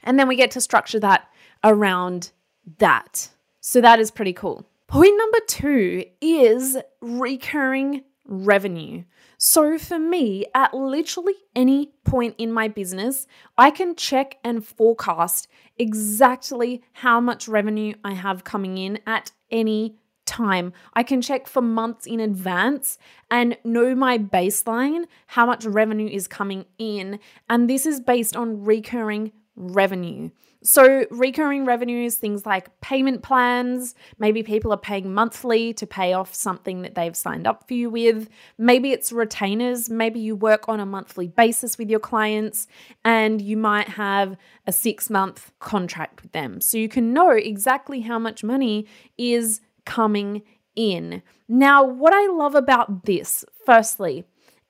And 0.03 0.17
then 0.17 0.27
we 0.27 0.35
get 0.35 0.49
to 0.51 0.61
structure 0.61 0.99
that 1.01 1.29
around 1.63 2.31
that. 2.79 3.29
So 3.61 3.81
that 3.81 3.99
is 3.99 4.09
pretty 4.09 4.33
cool. 4.33 4.65
Point 4.87 5.15
number 5.17 5.39
two 5.47 6.05
is 6.21 6.77
recurring 7.01 8.03
revenue. 8.25 9.03
So, 9.37 9.77
for 9.77 9.99
me, 9.99 10.45
at 10.55 10.73
literally 10.73 11.33
any 11.55 11.91
point 12.05 12.35
in 12.37 12.51
my 12.51 12.67
business, 12.67 13.27
I 13.57 13.71
can 13.71 13.95
check 13.95 14.37
and 14.43 14.65
forecast 14.65 15.47
exactly 15.77 16.83
how 16.93 17.19
much 17.19 17.47
revenue 17.47 17.93
I 18.03 18.13
have 18.13 18.43
coming 18.43 18.77
in 18.77 18.99
at 19.05 19.31
any 19.51 19.97
time. 20.25 20.73
I 20.93 21.03
can 21.03 21.21
check 21.21 21.47
for 21.47 21.61
months 21.61 22.05
in 22.05 22.19
advance 22.19 22.97
and 23.29 23.57
know 23.63 23.95
my 23.95 24.17
baseline, 24.17 25.05
how 25.27 25.45
much 25.45 25.65
revenue 25.65 26.07
is 26.07 26.27
coming 26.27 26.65
in. 26.77 27.19
And 27.49 27.69
this 27.69 27.85
is 27.85 27.99
based 27.99 28.35
on 28.35 28.63
recurring 28.63 29.31
revenue. 29.55 30.29
So, 30.65 31.05
recurring 31.11 31.65
revenues, 31.65 32.15
things 32.15 32.45
like 32.45 32.79
payment 32.79 33.21
plans. 33.21 33.95
Maybe 34.17 34.43
people 34.43 34.71
are 34.71 34.77
paying 34.77 35.13
monthly 35.13 35.73
to 35.73 35.85
pay 35.85 36.13
off 36.13 36.33
something 36.33 36.83
that 36.83 36.95
they've 36.95 37.15
signed 37.15 37.45
up 37.45 37.67
for 37.67 37.73
you 37.73 37.89
with. 37.89 38.29
Maybe 38.57 38.91
it's 38.91 39.11
retainers. 39.11 39.89
Maybe 39.89 40.21
you 40.21 40.37
work 40.37 40.69
on 40.69 40.79
a 40.79 40.85
monthly 40.85 41.27
basis 41.27 41.77
with 41.77 41.89
your 41.89 41.99
clients 41.99 42.67
and 43.03 43.41
you 43.41 43.57
might 43.57 43.89
have 43.89 44.37
a 44.65 44.71
six 44.71 45.09
month 45.09 45.51
contract 45.59 46.23
with 46.23 46.31
them. 46.31 46.61
So, 46.61 46.77
you 46.77 46.87
can 46.87 47.13
know 47.13 47.31
exactly 47.31 48.01
how 48.01 48.17
much 48.17 48.41
money 48.41 48.87
is 49.17 49.59
coming 49.85 50.43
in. 50.77 51.21
Now, 51.49 51.83
what 51.83 52.13
I 52.13 52.27
love 52.27 52.55
about 52.55 53.03
this, 53.03 53.43
firstly, 53.65 54.23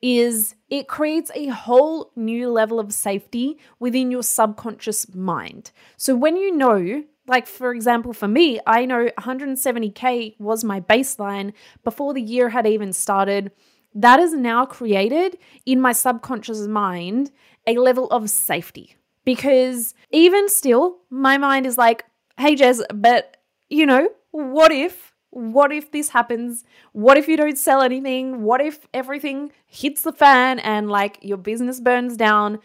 is 0.03 0.55
it 0.69 0.89
creates 0.89 1.31
a 1.33 1.47
whole 1.47 2.11
new 2.13 2.51
level 2.51 2.77
of 2.77 2.93
safety 2.93 3.57
within 3.79 4.11
your 4.11 4.21
subconscious 4.21 5.15
mind. 5.15 5.71
So 5.95 6.13
when 6.13 6.35
you 6.35 6.53
know, 6.53 7.05
like 7.25 7.47
for 7.47 7.73
example, 7.73 8.11
for 8.11 8.27
me, 8.27 8.59
I 8.67 8.83
know 8.85 9.09
170K 9.17 10.35
was 10.39 10.61
my 10.65 10.81
baseline 10.81 11.53
before 11.85 12.13
the 12.13 12.21
year 12.21 12.49
had 12.49 12.67
even 12.67 12.91
started. 12.91 13.51
That 13.95 14.19
has 14.19 14.33
now 14.33 14.65
created 14.65 15.37
in 15.65 15.79
my 15.79 15.93
subconscious 15.93 16.67
mind 16.67 17.31
a 17.65 17.77
level 17.77 18.07
of 18.07 18.29
safety 18.29 18.97
because 19.23 19.93
even 20.11 20.49
still, 20.49 20.97
my 21.09 21.37
mind 21.37 21.65
is 21.65 21.77
like, 21.77 22.03
hey, 22.37 22.55
Jess, 22.55 22.81
but 22.93 23.37
you 23.69 23.85
know, 23.85 24.09
what 24.31 24.73
if 24.73 25.12
what 25.33 25.71
if 25.71 25.91
this 25.91 26.09
happens? 26.09 26.63
What 26.91 27.17
if 27.17 27.27
you 27.27 27.35
don't 27.37 27.57
sell 27.57 27.81
anything? 27.81 28.43
What 28.43 28.61
if 28.61 28.87
everything 28.93 29.51
hits 29.65 30.03
the 30.03 30.13
fan 30.13 30.59
and 30.59 30.89
like 30.89 31.17
your 31.21 31.37
business 31.37 31.79
burns 31.79 32.15
down? 32.15 32.59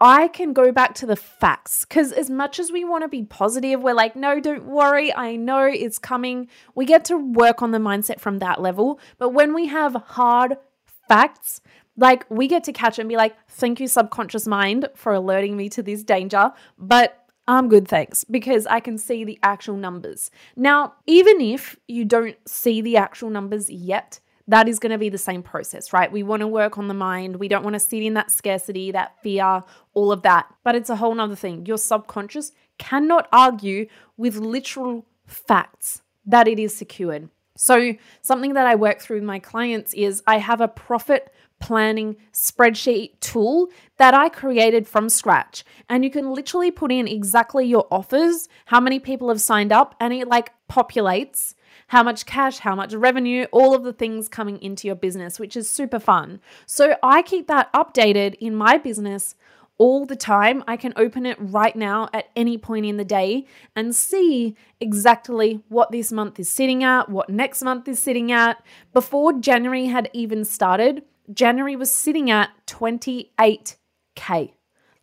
I 0.00 0.28
can 0.28 0.52
go 0.52 0.70
back 0.70 0.94
to 0.96 1.06
the 1.06 1.16
facts 1.16 1.84
because 1.84 2.12
as 2.12 2.28
much 2.28 2.58
as 2.58 2.70
we 2.70 2.84
want 2.84 3.02
to 3.02 3.08
be 3.08 3.22
positive, 3.22 3.82
we're 3.82 3.94
like, 3.94 4.14
no, 4.14 4.38
don't 4.40 4.66
worry. 4.66 5.14
I 5.14 5.36
know 5.36 5.64
it's 5.64 5.98
coming. 5.98 6.48
We 6.74 6.84
get 6.84 7.04
to 7.06 7.16
work 7.16 7.62
on 7.62 7.70
the 7.70 7.78
mindset 7.78 8.20
from 8.20 8.38
that 8.38 8.60
level. 8.60 9.00
But 9.18 9.30
when 9.30 9.54
we 9.54 9.66
have 9.66 9.94
hard 9.94 10.56
facts, 11.08 11.60
like 11.96 12.28
we 12.30 12.48
get 12.48 12.64
to 12.64 12.72
catch 12.72 12.98
and 12.98 13.08
be 13.08 13.16
like, 13.16 13.34
thank 13.48 13.80
you, 13.80 13.88
subconscious 13.88 14.46
mind, 14.46 14.88
for 14.94 15.12
alerting 15.12 15.56
me 15.56 15.68
to 15.70 15.82
this 15.82 16.02
danger. 16.02 16.52
But 16.76 17.23
I'm 17.46 17.68
good, 17.68 17.86
thanks, 17.86 18.24
because 18.24 18.66
I 18.66 18.80
can 18.80 18.96
see 18.96 19.24
the 19.24 19.38
actual 19.42 19.76
numbers. 19.76 20.30
Now, 20.56 20.94
even 21.06 21.40
if 21.40 21.76
you 21.86 22.04
don't 22.04 22.36
see 22.48 22.80
the 22.80 22.96
actual 22.96 23.28
numbers 23.28 23.68
yet, 23.68 24.20
that 24.48 24.68
is 24.68 24.78
going 24.78 24.92
to 24.92 24.98
be 24.98 25.08
the 25.08 25.18
same 25.18 25.42
process, 25.42 25.92
right? 25.92 26.10
We 26.10 26.22
want 26.22 26.40
to 26.40 26.46
work 26.46 26.78
on 26.78 26.88
the 26.88 26.94
mind. 26.94 27.36
We 27.36 27.48
don't 27.48 27.62
want 27.62 27.74
to 27.74 27.80
sit 27.80 28.02
in 28.02 28.14
that 28.14 28.30
scarcity, 28.30 28.92
that 28.92 29.22
fear, 29.22 29.62
all 29.94 30.12
of 30.12 30.22
that. 30.22 30.46
But 30.62 30.74
it's 30.74 30.90
a 30.90 30.96
whole 30.96 31.14
nother 31.14 31.36
thing. 31.36 31.66
Your 31.66 31.78
subconscious 31.78 32.52
cannot 32.78 33.28
argue 33.32 33.86
with 34.16 34.36
literal 34.36 35.06
facts 35.26 36.02
that 36.26 36.48
it 36.48 36.58
is 36.58 36.76
secured. 36.76 37.28
So, 37.56 37.94
something 38.20 38.54
that 38.54 38.66
I 38.66 38.74
work 38.74 39.00
through 39.00 39.18
with 39.18 39.24
my 39.24 39.38
clients 39.38 39.94
is 39.94 40.22
I 40.26 40.38
have 40.38 40.60
a 40.60 40.66
profit 40.66 41.32
planning 41.64 42.14
spreadsheet 42.30 43.18
tool 43.20 43.70
that 43.96 44.12
I 44.12 44.28
created 44.28 44.86
from 44.86 45.08
scratch. 45.08 45.64
And 45.88 46.04
you 46.04 46.10
can 46.10 46.34
literally 46.34 46.70
put 46.70 46.92
in 46.92 47.08
exactly 47.08 47.64
your 47.64 47.86
offers, 47.90 48.50
how 48.66 48.80
many 48.80 48.98
people 48.98 49.30
have 49.30 49.40
signed 49.40 49.72
up, 49.72 49.94
and 49.98 50.12
it 50.12 50.28
like 50.28 50.52
populates 50.70 51.54
how 51.86 52.02
much 52.02 52.26
cash, 52.26 52.58
how 52.58 52.74
much 52.74 52.92
revenue, 52.92 53.46
all 53.50 53.74
of 53.74 53.82
the 53.82 53.94
things 53.94 54.28
coming 54.28 54.60
into 54.60 54.86
your 54.86 54.94
business, 54.94 55.40
which 55.40 55.56
is 55.56 55.66
super 55.66 55.98
fun. 55.98 56.38
So 56.66 56.96
I 57.02 57.22
keep 57.22 57.46
that 57.46 57.72
updated 57.72 58.34
in 58.34 58.54
my 58.54 58.76
business 58.76 59.34
all 59.78 60.04
the 60.04 60.16
time. 60.16 60.62
I 60.68 60.76
can 60.76 60.92
open 60.96 61.24
it 61.24 61.38
right 61.40 61.74
now 61.74 62.10
at 62.12 62.28
any 62.36 62.58
point 62.58 62.84
in 62.84 62.98
the 62.98 63.06
day 63.06 63.46
and 63.74 63.96
see 63.96 64.54
exactly 64.80 65.62
what 65.68 65.92
this 65.92 66.12
month 66.12 66.38
is 66.38 66.50
sitting 66.50 66.84
at, 66.84 67.08
what 67.08 67.30
next 67.30 67.62
month 67.62 67.88
is 67.88 67.98
sitting 67.98 68.30
at. 68.30 68.62
Before 68.92 69.32
January 69.32 69.86
had 69.86 70.10
even 70.12 70.44
started, 70.44 71.02
January 71.32 71.76
was 71.76 71.90
sitting 71.90 72.30
at 72.30 72.50
28K. 72.66 74.52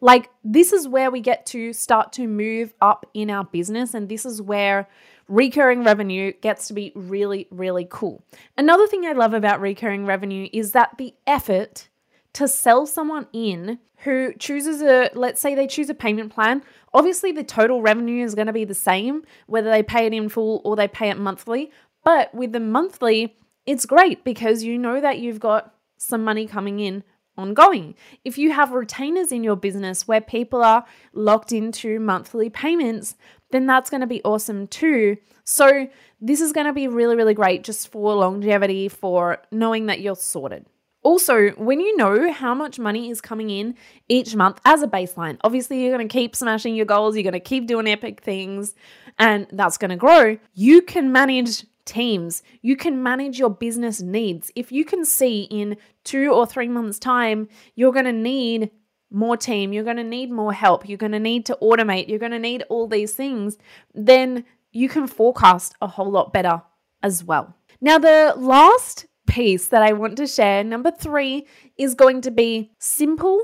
Like, 0.03 0.29
this 0.43 0.73
is 0.73 0.87
where 0.87 1.11
we 1.11 1.19
get 1.19 1.45
to 1.47 1.73
start 1.73 2.11
to 2.13 2.27
move 2.27 2.73
up 2.81 3.05
in 3.13 3.29
our 3.29 3.43
business, 3.43 3.93
and 3.93 4.09
this 4.09 4.25
is 4.25 4.41
where 4.41 4.87
recurring 5.27 5.83
revenue 5.83 6.33
gets 6.41 6.67
to 6.67 6.73
be 6.73 6.91
really, 6.95 7.47
really 7.51 7.87
cool. 7.89 8.23
Another 8.57 8.87
thing 8.87 9.05
I 9.05 9.13
love 9.13 9.33
about 9.33 9.61
recurring 9.61 10.05
revenue 10.05 10.49
is 10.51 10.71
that 10.71 10.97
the 10.97 11.13
effort 11.27 11.87
to 12.33 12.47
sell 12.47 12.85
someone 12.85 13.27
in 13.31 13.79
who 13.97 14.33
chooses 14.39 14.81
a, 14.81 15.11
let's 15.13 15.39
say 15.39 15.53
they 15.53 15.67
choose 15.67 15.89
a 15.89 15.93
payment 15.93 16.33
plan, 16.33 16.63
obviously 16.93 17.31
the 17.31 17.43
total 17.43 17.81
revenue 17.81 18.23
is 18.23 18.33
going 18.35 18.47
to 18.47 18.53
be 18.53 18.65
the 18.65 18.73
same, 18.73 19.23
whether 19.45 19.69
they 19.69 19.83
pay 19.83 20.07
it 20.07 20.13
in 20.13 20.29
full 20.29 20.61
or 20.63 20.75
they 20.75 20.87
pay 20.87 21.09
it 21.09 21.17
monthly. 21.17 21.71
But 22.03 22.33
with 22.33 22.51
the 22.51 22.59
monthly, 22.59 23.35
it's 23.67 23.85
great 23.85 24.23
because 24.23 24.63
you 24.63 24.79
know 24.79 24.99
that 24.99 25.19
you've 25.19 25.39
got 25.39 25.75
some 26.01 26.23
money 26.23 26.47
coming 26.47 26.79
in 26.79 27.03
ongoing. 27.37 27.95
If 28.25 28.37
you 28.37 28.51
have 28.51 28.71
retainers 28.71 29.31
in 29.31 29.43
your 29.43 29.55
business 29.55 30.07
where 30.07 30.21
people 30.21 30.63
are 30.63 30.85
locked 31.13 31.51
into 31.51 31.99
monthly 31.99 32.49
payments, 32.49 33.15
then 33.51 33.65
that's 33.65 33.89
going 33.89 34.01
to 34.01 34.07
be 34.07 34.23
awesome 34.23 34.67
too. 34.67 35.17
So, 35.43 35.87
this 36.19 36.39
is 36.39 36.53
going 36.53 36.67
to 36.67 36.73
be 36.73 36.87
really, 36.87 37.15
really 37.15 37.33
great 37.33 37.63
just 37.63 37.91
for 37.91 38.13
longevity, 38.13 38.89
for 38.89 39.39
knowing 39.51 39.87
that 39.87 40.01
you're 40.01 40.15
sorted. 40.15 40.65
Also, 41.03 41.49
when 41.51 41.79
you 41.79 41.97
know 41.97 42.31
how 42.31 42.53
much 42.53 42.77
money 42.77 43.09
is 43.09 43.21
coming 43.21 43.49
in 43.49 43.75
each 44.07 44.35
month 44.35 44.61
as 44.65 44.83
a 44.83 44.87
baseline, 44.87 45.37
obviously 45.43 45.81
you're 45.81 45.95
going 45.95 46.07
to 46.07 46.13
keep 46.13 46.35
smashing 46.35 46.75
your 46.75 46.85
goals, 46.85 47.15
you're 47.15 47.23
going 47.23 47.33
to 47.33 47.39
keep 47.39 47.65
doing 47.65 47.87
epic 47.87 48.21
things, 48.21 48.75
and 49.17 49.47
that's 49.51 49.77
going 49.77 49.89
to 49.89 49.97
grow. 49.97 50.37
You 50.53 50.83
can 50.83 51.11
manage 51.11 51.65
teams. 51.85 52.43
You 52.61 52.75
can 52.75 53.01
manage 53.01 53.39
your 53.39 53.49
business 53.49 54.01
needs. 54.01 54.51
If 54.55 54.71
you 54.71 54.85
can 54.85 55.05
see 55.05 55.43
in 55.43 55.77
two 56.03 56.31
or 56.31 56.45
three 56.45 56.67
months' 56.67 56.99
time, 56.99 57.47
you're 57.75 57.91
going 57.91 58.05
to 58.05 58.13
need 58.13 58.71
more 59.11 59.35
team, 59.35 59.73
you're 59.73 59.83
going 59.83 59.97
to 59.97 60.03
need 60.03 60.31
more 60.31 60.53
help, 60.53 60.87
you're 60.87 60.97
going 60.97 61.11
to 61.11 61.19
need 61.19 61.45
to 61.45 61.57
automate, 61.61 62.07
you're 62.07 62.19
going 62.19 62.31
to 62.31 62.39
need 62.39 62.63
all 62.69 62.87
these 62.87 63.13
things, 63.13 63.57
then 63.93 64.45
you 64.71 64.87
can 64.87 65.05
forecast 65.05 65.75
a 65.81 65.87
whole 65.87 66.09
lot 66.09 66.31
better 66.31 66.61
as 67.03 67.23
well. 67.23 67.55
Now, 67.81 67.97
the 67.97 68.33
last 68.37 69.07
piece 69.27 69.67
that 69.67 69.81
I 69.81 69.93
want 69.93 70.17
to 70.17 70.27
share, 70.27 70.63
number 70.63 70.91
three, 70.91 71.47
is 71.77 71.95
going 71.95 72.21
to 72.21 72.31
be 72.31 72.71
simple 72.79 73.41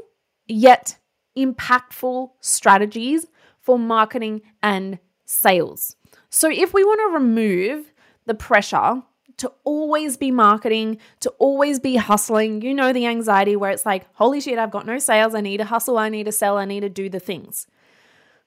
yet 0.48 0.98
impactful 1.38 2.32
strategies 2.40 3.28
for 3.60 3.78
marketing 3.78 4.42
and 4.64 5.00
sales. 5.26 5.96
So, 6.30 6.50
if 6.50 6.74
we 6.74 6.84
want 6.84 7.00
to 7.02 7.20
remove 7.20 7.92
the 8.28 8.36
pressure 8.36 9.02
to 9.38 9.52
always 9.64 10.18
be 10.18 10.32
marketing, 10.32 10.98
to 11.22 11.30
always 11.38 11.80
be 11.80 11.96
hustling. 11.96 12.62
You 12.62 12.74
know, 12.74 12.92
the 12.92 13.06
anxiety 13.06 13.56
where 13.56 13.72
it's 13.72 13.86
like, 13.86 14.06
holy 14.14 14.42
shit, 14.42 14.58
I've 14.58 14.72
got 14.72 14.86
no 14.86 15.00
sales. 15.00 15.36
I 15.36 15.42
need 15.42 15.58
to 15.58 15.66
hustle. 15.66 15.98
I 15.98 16.10
need 16.10 16.26
to 16.26 16.32
sell. 16.32 16.58
I 16.58 16.66
need 16.66 16.82
to 16.82 16.90
do 16.90 17.10
the 17.10 17.20
things. 17.20 17.68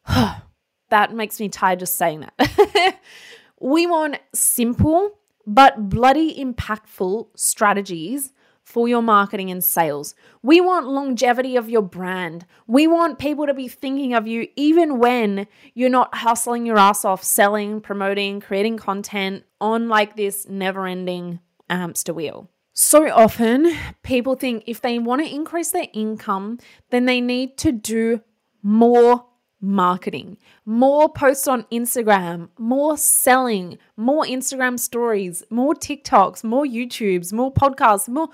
that 0.09 1.15
makes 1.15 1.41
me 1.41 1.49
tired 1.49 1.81
just 1.81 1.97
saying 1.97 2.21
that. 2.39 2.99
we 3.61 3.87
want 3.87 4.19
simple 4.35 5.17
but 5.47 5.89
bloody 5.89 6.35
impactful 6.43 7.29
strategies 7.35 8.33
for 8.71 8.89
your 8.89 9.03
marketing 9.03 9.51
and 9.51 9.63
sales. 9.63 10.15
We 10.43 10.61
want 10.61 10.87
longevity 10.87 11.57
of 11.57 11.69
your 11.69 11.83
brand. 11.83 12.47
We 12.67 12.87
want 12.87 13.19
people 13.19 13.47
to 13.47 13.55
be 13.55 13.67
thinking 13.67 14.15
of 14.15 14.29
you 14.29 14.47
even 14.55 14.99
when 14.99 15.49
you're 15.75 15.91
not 15.91 16.15
hustling 16.15 16.65
your 16.65 16.79
ass 16.79 17.05
off, 17.05 17.25
selling, 17.25 17.81
promoting, 17.81 18.41
creating 18.41 18.79
content 18.79 19.45
on 19.61 19.89
like 19.89 20.17
this 20.17 20.49
never 20.49 20.87
ending 20.87 21.41
hamster 21.69 22.15
wheel. 22.15 22.49
So 22.73 23.11
often, 23.11 23.77
people 24.03 24.37
think 24.37 24.65
if 24.67 24.81
they 24.81 24.99
want 24.99 25.27
to 25.27 25.35
increase 25.35 25.73
their 25.73 25.89
income, 25.93 26.59
then 26.91 27.07
they 27.07 27.21
need 27.21 27.59
to 27.59 27.73
do 27.73 28.23
more 28.63 29.27
marketing, 29.61 30.39
more 30.65 31.09
posts 31.09 31.47
on 31.47 31.65
Instagram, 31.65 32.49
more 32.59 32.97
selling, 32.97 33.79
more 33.97 34.25
Instagram 34.25 34.79
stories, 34.79 35.43
more 35.51 35.75
TikToks, 35.75 36.43
more 36.43 36.65
YouTubes, 36.65 37.33
more 37.33 37.53
podcasts, 37.53 38.09
more 38.09 38.29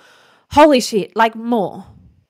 holy 0.50 0.80
shit, 0.80 1.14
like 1.16 1.34
more. 1.34 1.86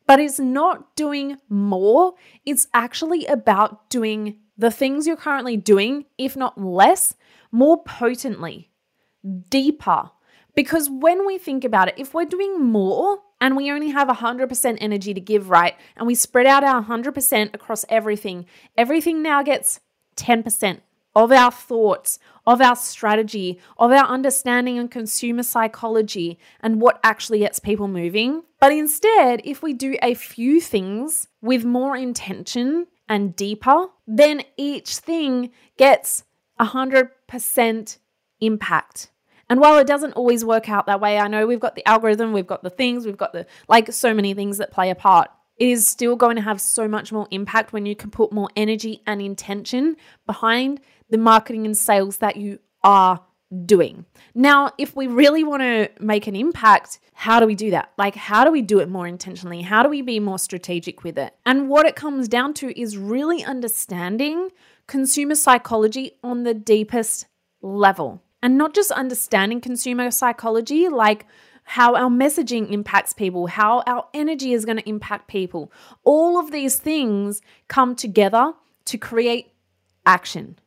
But 0.06 0.20
it's 0.20 0.38
not 0.38 0.94
doing 0.94 1.36
more, 1.48 2.14
it's 2.44 2.68
actually 2.72 3.26
about 3.26 3.90
doing 3.90 4.38
the 4.56 4.70
things 4.70 5.06
you're 5.06 5.16
currently 5.16 5.56
doing, 5.56 6.04
if 6.16 6.36
not 6.36 6.60
less, 6.60 7.14
more 7.50 7.82
potently, 7.82 8.70
deeper. 9.50 10.10
Because 10.54 10.88
when 10.88 11.26
we 11.26 11.38
think 11.38 11.64
about 11.64 11.88
it, 11.88 11.94
if 11.98 12.14
we're 12.14 12.24
doing 12.24 12.62
more 12.62 13.18
and 13.40 13.56
we 13.56 13.70
only 13.70 13.90
have 13.90 14.08
100% 14.08 14.78
energy 14.80 15.12
to 15.12 15.20
give, 15.20 15.50
right, 15.50 15.74
and 15.96 16.06
we 16.06 16.14
spread 16.14 16.46
out 16.46 16.64
our 16.64 16.82
100% 16.82 17.54
across 17.54 17.84
everything, 17.88 18.46
everything 18.78 19.22
now 19.22 19.42
gets 19.42 19.80
10% 20.16 20.80
of 21.16 21.32
our 21.32 21.50
thoughts, 21.50 22.18
of 22.46 22.60
our 22.60 22.76
strategy, 22.76 23.58
of 23.78 23.90
our 23.90 24.04
understanding 24.04 24.78
and 24.78 24.90
consumer 24.90 25.42
psychology 25.42 26.38
and 26.60 26.78
what 26.80 27.00
actually 27.02 27.38
gets 27.38 27.58
people 27.58 27.88
moving. 27.88 28.42
But 28.60 28.72
instead, 28.72 29.40
if 29.42 29.62
we 29.62 29.72
do 29.72 29.96
a 30.02 30.12
few 30.12 30.60
things 30.60 31.26
with 31.40 31.64
more 31.64 31.96
intention 31.96 32.86
and 33.08 33.34
deeper, 33.34 33.86
then 34.06 34.42
each 34.58 34.98
thing 34.98 35.52
gets 35.78 36.24
100% 36.60 37.98
impact. 38.40 39.10
And 39.48 39.58
while 39.58 39.78
it 39.78 39.86
doesn't 39.86 40.12
always 40.12 40.44
work 40.44 40.68
out 40.68 40.84
that 40.84 41.00
way, 41.00 41.18
I 41.18 41.28
know 41.28 41.46
we've 41.46 41.58
got 41.58 41.76
the 41.76 41.88
algorithm, 41.88 42.34
we've 42.34 42.46
got 42.46 42.62
the 42.62 42.68
things, 42.68 43.06
we've 43.06 43.16
got 43.16 43.32
the 43.32 43.46
like 43.68 43.90
so 43.90 44.12
many 44.12 44.34
things 44.34 44.58
that 44.58 44.70
play 44.70 44.90
a 44.90 44.94
part 44.94 45.30
it 45.56 45.68
is 45.68 45.86
still 45.86 46.16
going 46.16 46.36
to 46.36 46.42
have 46.42 46.60
so 46.60 46.86
much 46.86 47.12
more 47.12 47.26
impact 47.30 47.72
when 47.72 47.86
you 47.86 47.96
can 47.96 48.10
put 48.10 48.32
more 48.32 48.48
energy 48.56 49.02
and 49.06 49.22
intention 49.22 49.96
behind 50.26 50.80
the 51.10 51.18
marketing 51.18 51.66
and 51.66 51.76
sales 51.76 52.18
that 52.18 52.36
you 52.36 52.58
are 52.82 53.20
doing. 53.64 54.04
Now, 54.34 54.72
if 54.76 54.96
we 54.96 55.06
really 55.06 55.44
want 55.44 55.62
to 55.62 55.88
make 56.00 56.26
an 56.26 56.34
impact, 56.34 56.98
how 57.12 57.38
do 57.38 57.46
we 57.46 57.54
do 57.54 57.70
that? 57.70 57.92
Like, 57.96 58.16
how 58.16 58.44
do 58.44 58.50
we 58.50 58.60
do 58.60 58.80
it 58.80 58.88
more 58.88 59.06
intentionally? 59.06 59.62
How 59.62 59.82
do 59.82 59.88
we 59.88 60.02
be 60.02 60.18
more 60.18 60.38
strategic 60.38 61.04
with 61.04 61.16
it? 61.16 61.34
And 61.46 61.68
what 61.68 61.86
it 61.86 61.96
comes 61.96 62.28
down 62.28 62.54
to 62.54 62.78
is 62.78 62.98
really 62.98 63.44
understanding 63.44 64.50
consumer 64.86 65.34
psychology 65.34 66.12
on 66.22 66.42
the 66.42 66.54
deepest 66.54 67.26
level. 67.62 68.22
And 68.42 68.58
not 68.58 68.74
just 68.74 68.90
understanding 68.90 69.60
consumer 69.60 70.10
psychology, 70.10 70.88
like 70.88 71.26
how 71.64 71.96
our 71.96 72.10
messaging 72.10 72.70
impacts 72.70 73.12
people, 73.12 73.46
how 73.48 73.82
our 73.86 74.06
energy 74.14 74.52
is 74.52 74.64
going 74.64 74.76
to 74.76 74.88
impact 74.88 75.28
people. 75.28 75.72
All 76.04 76.38
of 76.38 76.52
these 76.52 76.76
things 76.76 77.40
come 77.68 77.96
together 77.96 78.52
to 78.84 78.98
create 78.98 79.52
action. 80.04 80.58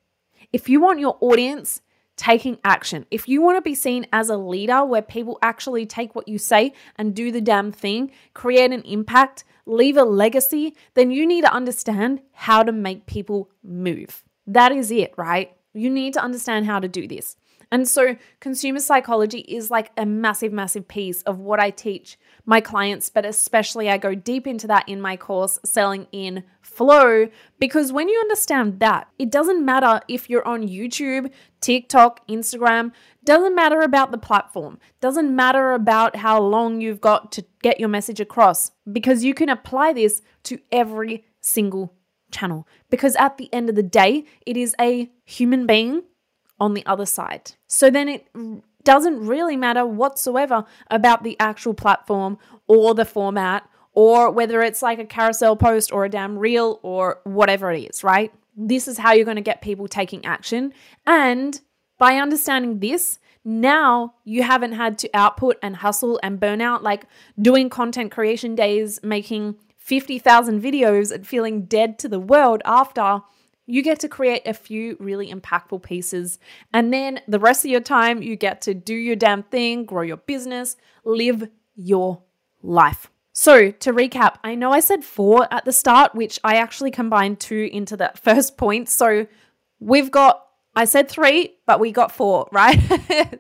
If 0.52 0.70
you 0.70 0.82
want 0.82 1.00
your 1.00 1.18
audience 1.22 1.82
taking 2.20 2.58
action. 2.66 3.06
If 3.10 3.30
you 3.30 3.42
want 3.42 3.56
to 3.58 3.62
be 3.62 3.74
seen 3.74 4.06
as 4.12 4.30
a 4.30 4.36
leader 4.36 4.84
where 4.84 5.02
people 5.02 5.40
actually 5.42 5.86
take 5.86 6.14
what 6.14 6.28
you 6.28 6.38
say 6.38 6.74
and 6.98 7.16
do 7.16 7.32
the 7.32 7.40
damn 7.40 7.72
thing, 7.72 8.12
create 8.34 8.74
an 8.74 8.82
impact, 8.82 9.46
leave 9.66 9.96
a 9.96 10.04
legacy, 10.04 10.76
then 10.96 11.12
you 11.12 11.26
need 11.26 11.46
to 11.46 11.54
understand 11.54 12.20
how 12.34 12.62
to 12.62 12.74
make 12.74 13.06
people 13.06 13.50
move. 13.64 14.26
That 14.46 14.74
is 14.74 14.92
it, 14.92 15.14
right? 15.18 15.56
You 15.74 15.90
need 15.90 16.14
to 16.16 16.22
understand 16.22 16.66
how 16.66 16.82
to 16.82 16.90
do 16.90 17.08
this. 17.08 17.38
And 17.71 17.88
so, 17.88 18.17
consumer 18.39 18.79
psychology 18.79 19.39
is 19.39 19.69
like 19.69 19.91
a 19.95 20.05
massive, 20.05 20.51
massive 20.51 20.88
piece 20.88 21.21
of 21.23 21.39
what 21.39 21.60
I 21.60 21.69
teach 21.69 22.17
my 22.45 22.62
clients, 22.62 23.10
but 23.10 23.25
especially 23.25 23.89
I 23.89 23.97
go 23.97 24.15
deep 24.15 24.47
into 24.47 24.65
that 24.67 24.89
in 24.89 24.99
my 24.99 25.15
course, 25.15 25.60
Selling 25.63 26.08
in 26.12 26.43
Flow, 26.62 27.27
because 27.60 27.91
when 27.91 28.10
you 28.10 28.19
understand 28.19 28.79
that, 28.79 29.08
it 29.19 29.29
doesn't 29.29 29.63
matter 29.63 30.01
if 30.08 30.29
you're 30.29 30.47
on 30.47 30.67
YouTube, 30.67 31.32
TikTok, 31.62 32.27
Instagram, 32.27 32.91
doesn't 33.23 33.53
matter 33.53 33.82
about 33.82 34.12
the 34.12 34.17
platform, 34.17 34.79
doesn't 34.99 35.36
matter 35.36 35.73
about 35.73 36.15
how 36.15 36.41
long 36.41 36.82
you've 36.82 37.01
got 37.01 37.32
to 37.34 37.45
get 37.62 37.79
your 37.79 37.89
message 37.89 38.19
across, 38.19 38.71
because 38.91 39.23
you 39.23 39.36
can 39.36 39.49
apply 39.49 39.93
this 39.93 40.23
to 40.43 40.60
every 40.71 41.25
single 41.41 41.93
channel. 42.32 42.67
Because 42.89 43.15
at 43.17 43.38
the 43.38 43.53
end 43.53 43.69
of 43.69 43.75
the 43.75 43.84
day, 43.84 44.25
it 44.45 44.58
is 44.58 44.75
a 44.79 45.12
human 45.25 45.67
being 45.67 46.03
on 46.60 46.74
the 46.74 46.86
other 46.86 47.06
side. 47.06 47.52
So 47.67 47.89
then 47.89 48.10
it 48.10 48.28
doesn't 48.84 49.26
really 49.26 49.56
matter 49.56 49.86
whatsoever 49.86 50.65
about 50.89 51.24
the 51.24 51.36
actual 51.39 51.74
platform 51.74 52.38
or 52.67 52.93
the 52.93 53.06
format 53.06 53.69
or 53.93 54.32
whether 54.32 54.62
it's 54.62 54.82
like 54.82 55.00
a 55.00 55.06
carousel 55.06 55.56
post 55.56 55.91
or 55.91 56.06
a 56.06 56.10
damn 56.10 56.38
reel 56.38 56.80
or 56.84 57.19
whatever 57.24 57.72
it 57.72 57.84
is, 57.84 58.04
right? 58.04 58.32
This 58.56 58.88
is 58.88 58.98
how 58.98 59.13
you're 59.13 59.26
going 59.26 59.36
to 59.36 59.41
get 59.41 59.62
people 59.62 59.88
taking 59.88 60.26
action. 60.26 60.74
And 61.06 61.60
by 61.98 62.15
understanding 62.15 62.80
this, 62.80 63.19
now 63.43 64.13
you 64.24 64.43
haven't 64.43 64.74
had 64.74 64.98
to 65.00 65.10
output 65.13 65.58
and 65.62 65.78
hustle 65.78 66.19
and 66.22 66.39
burn 66.39 66.62
out 66.62 66.84
like 66.84 67.06
doing 67.41 67.69
content 67.69 68.12
creation 68.12 68.56
days, 68.56 69.00
making 69.04 69.56
50,000 69.78 70.62
videos 70.62 71.12
and 71.12 71.26
feeling 71.26 71.65
dead 71.65 71.98
to 72.00 72.08
the 72.08 72.19
world 72.19 72.62
after 72.63 73.22
you 73.69 73.84
get 73.84 73.99
to 73.99 74.10
create 74.10 74.41
a 74.47 74.53
few 74.53 74.97
really 74.99 75.32
impactful 75.32 75.84
pieces. 75.84 76.39
And 76.73 76.91
then 76.91 77.21
the 77.27 77.38
rest 77.38 77.63
of 77.63 77.69
your 77.69 77.82
time, 77.82 78.23
you 78.23 78.36
get 78.36 78.62
to 78.62 78.73
do 78.73 78.95
your 78.95 79.15
damn 79.15 79.43
thing, 79.43 79.86
grow 79.86 80.01
your 80.01 80.17
business, 80.17 80.75
live 81.05 81.47
your 81.75 82.23
life. 82.63 83.12
So, 83.32 83.69
to 83.69 83.93
recap, 83.93 84.38
I 84.43 84.55
know 84.55 84.71
I 84.71 84.79
said 84.79 85.05
four 85.05 85.47
at 85.53 85.65
the 85.65 85.71
start, 85.71 86.15
which 86.15 86.39
I 86.43 86.55
actually 86.55 86.89
combined 86.89 87.39
two 87.39 87.69
into 87.71 87.95
that 87.97 88.17
first 88.23 88.58
point. 88.58 88.89
So, 88.89 89.27
we've 89.79 90.10
got, 90.10 90.47
I 90.75 90.86
said 90.86 91.08
three, 91.08 91.55
but 91.67 91.79
we 91.79 91.91
got 91.91 92.12
four, 92.12 92.49
right? 92.51 92.79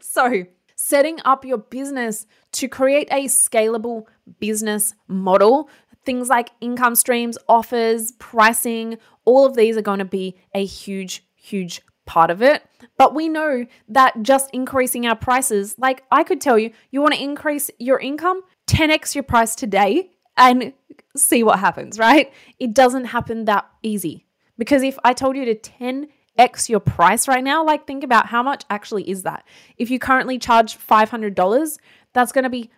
so, 0.03 0.45
setting 0.75 1.17
up 1.25 1.43
your 1.43 1.57
business 1.57 2.27
to 2.51 2.67
create 2.67 3.07
a 3.09 3.25
scalable 3.25 4.03
business 4.39 4.93
model 5.07 5.69
things 6.05 6.29
like 6.29 6.51
income 6.61 6.95
streams, 6.95 7.37
offers, 7.47 8.11
pricing, 8.13 8.97
all 9.25 9.45
of 9.45 9.55
these 9.55 9.77
are 9.77 9.81
going 9.81 9.99
to 9.99 10.05
be 10.05 10.37
a 10.53 10.65
huge, 10.65 11.23
huge 11.35 11.81
part 12.05 12.31
of 12.31 12.41
it. 12.41 12.63
But 12.97 13.13
we 13.13 13.29
know 13.29 13.65
that 13.87 14.23
just 14.23 14.49
increasing 14.51 15.05
our 15.05 15.15
prices, 15.15 15.75
like 15.77 16.03
I 16.11 16.23
could 16.23 16.41
tell 16.41 16.57
you, 16.57 16.71
you 16.89 17.01
want 17.01 17.13
to 17.13 17.23
increase 17.23 17.69
your 17.77 17.99
income, 17.99 18.41
10x 18.67 19.13
your 19.13 19.23
price 19.23 19.55
today 19.55 20.11
and 20.35 20.73
see 21.15 21.43
what 21.43 21.59
happens, 21.59 21.99
right? 21.99 22.33
It 22.59 22.73
doesn't 22.73 23.05
happen 23.05 23.45
that 23.45 23.69
easy. 23.83 24.25
Because 24.57 24.83
if 24.83 24.97
I 25.03 25.13
told 25.13 25.37
you 25.37 25.45
to 25.45 25.55
10x 25.55 26.67
your 26.67 26.79
price 26.79 27.27
right 27.27 27.43
now, 27.43 27.63
like 27.63 27.85
think 27.85 28.03
about 28.03 28.25
how 28.27 28.41
much 28.41 28.65
actually 28.69 29.09
is 29.09 29.23
that? 29.23 29.45
If 29.77 29.91
you 29.91 29.99
currently 29.99 30.39
charge 30.39 30.77
$500, 30.77 31.77
that's 32.13 32.31
going 32.31 32.43
to 32.43 32.49
be 32.49 32.71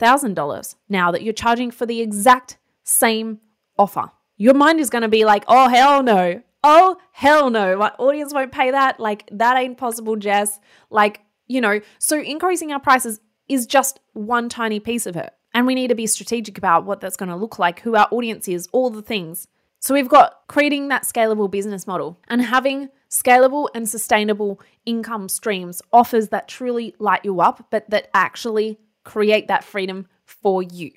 $5,000 0.00 0.74
now 0.88 1.10
that 1.10 1.22
you're 1.22 1.32
charging 1.32 1.70
for 1.70 1.86
the 1.86 2.00
exact 2.00 2.58
same 2.82 3.40
offer 3.78 4.10
your 4.40 4.54
mind 4.54 4.80
is 4.80 4.88
going 4.88 5.02
to 5.02 5.08
be 5.08 5.26
like, 5.26 5.44
oh, 5.48 5.68
hell 5.68 6.02
no. 6.02 6.40
Oh, 6.64 6.96
hell 7.12 7.50
no. 7.50 7.76
My 7.76 7.92
audience 7.98 8.32
won't 8.32 8.52
pay 8.52 8.70
that. 8.70 8.98
Like, 8.98 9.28
that 9.30 9.58
ain't 9.58 9.76
possible, 9.76 10.16
Jess. 10.16 10.58
Like, 10.88 11.20
you 11.46 11.60
know, 11.60 11.80
so 11.98 12.18
increasing 12.18 12.72
our 12.72 12.80
prices 12.80 13.20
is 13.50 13.66
just 13.66 14.00
one 14.14 14.48
tiny 14.48 14.80
piece 14.80 15.04
of 15.04 15.14
it. 15.14 15.34
And 15.52 15.66
we 15.66 15.74
need 15.74 15.88
to 15.88 15.94
be 15.94 16.06
strategic 16.06 16.56
about 16.56 16.86
what 16.86 17.02
that's 17.02 17.18
going 17.18 17.28
to 17.28 17.36
look 17.36 17.58
like, 17.58 17.80
who 17.80 17.96
our 17.96 18.08
audience 18.10 18.48
is, 18.48 18.66
all 18.72 18.88
the 18.88 19.02
things. 19.02 19.46
So 19.78 19.92
we've 19.92 20.08
got 20.08 20.36
creating 20.48 20.88
that 20.88 21.02
scalable 21.02 21.50
business 21.50 21.86
model 21.86 22.18
and 22.26 22.40
having 22.40 22.88
scalable 23.10 23.68
and 23.74 23.86
sustainable 23.86 24.58
income 24.86 25.28
streams, 25.28 25.82
offers 25.92 26.28
that 26.28 26.48
truly 26.48 26.94
light 26.98 27.26
you 27.26 27.42
up, 27.42 27.66
but 27.70 27.90
that 27.90 28.08
actually 28.14 28.78
create 29.10 29.48
that 29.48 29.64
freedom 29.64 30.06
for 30.24 30.62
you. 30.62 30.90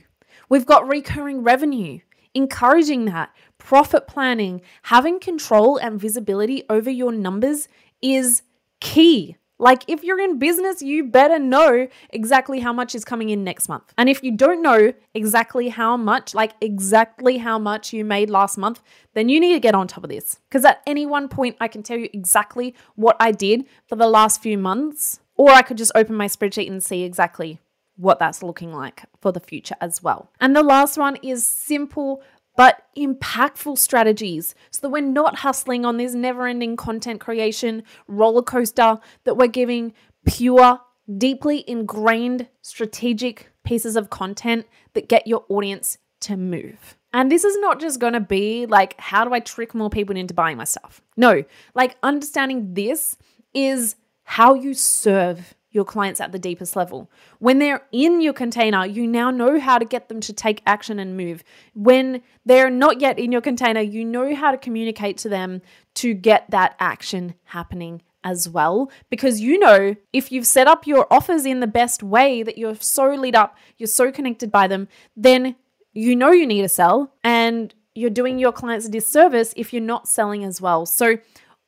We've 0.49 0.65
got 0.65 0.87
recurring 0.87 1.43
revenue 1.43 1.99
encouraging 2.33 3.05
that. 3.05 3.31
Profit 3.57 4.07
planning, 4.07 4.61
having 4.83 5.19
control 5.19 5.77
and 5.77 5.99
visibility 5.99 6.63
over 6.69 6.89
your 6.89 7.11
numbers 7.11 7.67
is 8.01 8.41
key. 8.81 9.37
Like, 9.59 9.83
if 9.87 10.03
you're 10.03 10.19
in 10.19 10.39
business, 10.39 10.81
you 10.81 11.05
better 11.05 11.39
know 11.39 11.87
exactly 12.09 12.59
how 12.59 12.73
much 12.73 12.95
is 12.95 13.05
coming 13.05 13.29
in 13.29 13.45
next 13.45 13.69
month. 13.69 13.93
And 13.97 14.09
if 14.09 14.21
you 14.21 14.35
don't 14.35 14.61
know 14.61 14.91
exactly 15.13 15.69
how 15.69 15.95
much, 15.95 16.33
like 16.33 16.53
exactly 16.59 17.37
how 17.37 17.57
much 17.57 17.93
you 17.93 18.03
made 18.03 18.29
last 18.29 18.57
month, 18.57 18.81
then 19.13 19.29
you 19.29 19.39
need 19.39 19.53
to 19.53 19.59
get 19.61 19.75
on 19.75 19.87
top 19.87 20.03
of 20.03 20.09
this. 20.09 20.39
Because 20.49 20.65
at 20.65 20.81
any 20.85 21.05
one 21.05 21.29
point, 21.29 21.55
I 21.61 21.69
can 21.69 21.81
tell 21.81 21.97
you 21.97 22.09
exactly 22.11 22.75
what 22.95 23.15
I 23.21 23.31
did 23.31 23.65
for 23.87 23.95
the 23.95 24.07
last 24.07 24.41
few 24.41 24.57
months, 24.57 25.21
or 25.37 25.51
I 25.51 25.61
could 25.61 25.77
just 25.77 25.93
open 25.95 26.15
my 26.15 26.27
spreadsheet 26.27 26.69
and 26.69 26.83
see 26.83 27.03
exactly 27.03 27.59
what 27.95 28.19
that's 28.19 28.43
looking 28.43 28.73
like 28.73 29.03
for 29.21 29.31
the 29.31 29.39
future 29.39 29.75
as 29.81 30.01
well. 30.01 30.31
And 30.39 30.55
the 30.55 30.63
last 30.63 30.97
one 30.97 31.17
is 31.21 31.45
simple 31.45 32.21
but 32.55 32.83
impactful 32.97 33.77
strategies 33.77 34.53
so 34.69 34.81
that 34.81 34.89
we're 34.89 35.01
not 35.01 35.37
hustling 35.37 35.85
on 35.85 35.97
this 35.97 36.13
never 36.13 36.47
ending 36.47 36.75
content 36.75 37.19
creation 37.19 37.83
roller 38.07 38.43
coaster, 38.43 38.99
that 39.23 39.37
we're 39.37 39.47
giving 39.47 39.93
pure, 40.27 40.79
deeply 41.17 41.63
ingrained 41.67 42.47
strategic 42.61 43.49
pieces 43.63 43.95
of 43.95 44.09
content 44.09 44.67
that 44.93 45.09
get 45.09 45.25
your 45.25 45.45
audience 45.49 45.97
to 46.19 46.37
move. 46.37 46.95
And 47.11 47.31
this 47.31 47.43
is 47.43 47.57
not 47.59 47.79
just 47.79 47.99
gonna 47.99 48.19
be 48.19 48.65
like, 48.65 48.99
how 48.99 49.25
do 49.25 49.33
I 49.33 49.39
trick 49.39 49.73
more 49.73 49.89
people 49.89 50.15
into 50.15 50.33
buying 50.33 50.57
my 50.57 50.63
stuff? 50.63 51.01
No, 51.17 51.43
like 51.73 51.97
understanding 52.03 52.73
this 52.73 53.17
is 53.53 53.95
how 54.23 54.53
you 54.53 54.73
serve 54.73 55.55
your 55.73 55.83
clients 55.83 56.21
at 56.21 56.31
the 56.31 56.39
deepest 56.39 56.75
level. 56.75 57.11
When 57.39 57.59
they're 57.59 57.81
in 57.91 58.21
your 58.21 58.31
container, 58.31 58.85
you 58.85 59.05
now 59.05 59.31
know 59.31 59.59
how 59.59 59.77
to 59.77 59.85
get 59.85 60.07
them 60.07 60.21
to 60.21 60.31
take 60.31 60.61
action 60.65 60.99
and 60.99 61.17
move. 61.17 61.43
When 61.73 62.21
they're 62.45 62.69
not 62.69 63.01
yet 63.01 63.19
in 63.19 63.31
your 63.31 63.41
container, 63.41 63.81
you 63.81 64.05
know 64.05 64.33
how 64.35 64.51
to 64.51 64.57
communicate 64.57 65.17
to 65.19 65.29
them 65.29 65.61
to 65.95 66.13
get 66.13 66.49
that 66.51 66.75
action 66.79 67.33
happening 67.45 68.01
as 68.23 68.47
well. 68.47 68.89
Because 69.09 69.41
you 69.41 69.59
know, 69.59 69.95
if 70.13 70.31
you've 70.31 70.47
set 70.47 70.67
up 70.67 70.87
your 70.87 71.11
offers 71.11 71.45
in 71.45 71.59
the 71.59 71.67
best 71.67 72.03
way, 72.03 72.43
that 72.43 72.57
you're 72.57 72.75
so 72.75 73.09
lit 73.13 73.35
up, 73.35 73.57
you're 73.77 73.87
so 73.87 74.11
connected 74.11 74.51
by 74.51 74.67
them, 74.67 74.87
then 75.17 75.55
you 75.91 76.15
know 76.15 76.31
you 76.31 76.47
need 76.47 76.61
to 76.61 76.69
sell 76.69 77.13
and 77.23 77.73
you're 77.95 78.09
doing 78.09 78.39
your 78.39 78.51
clients 78.51 78.87
a 78.87 78.89
disservice 78.89 79.53
if 79.57 79.73
you're 79.73 79.81
not 79.81 80.07
selling 80.07 80.43
as 80.43 80.61
well. 80.61 80.85
So, 80.85 81.17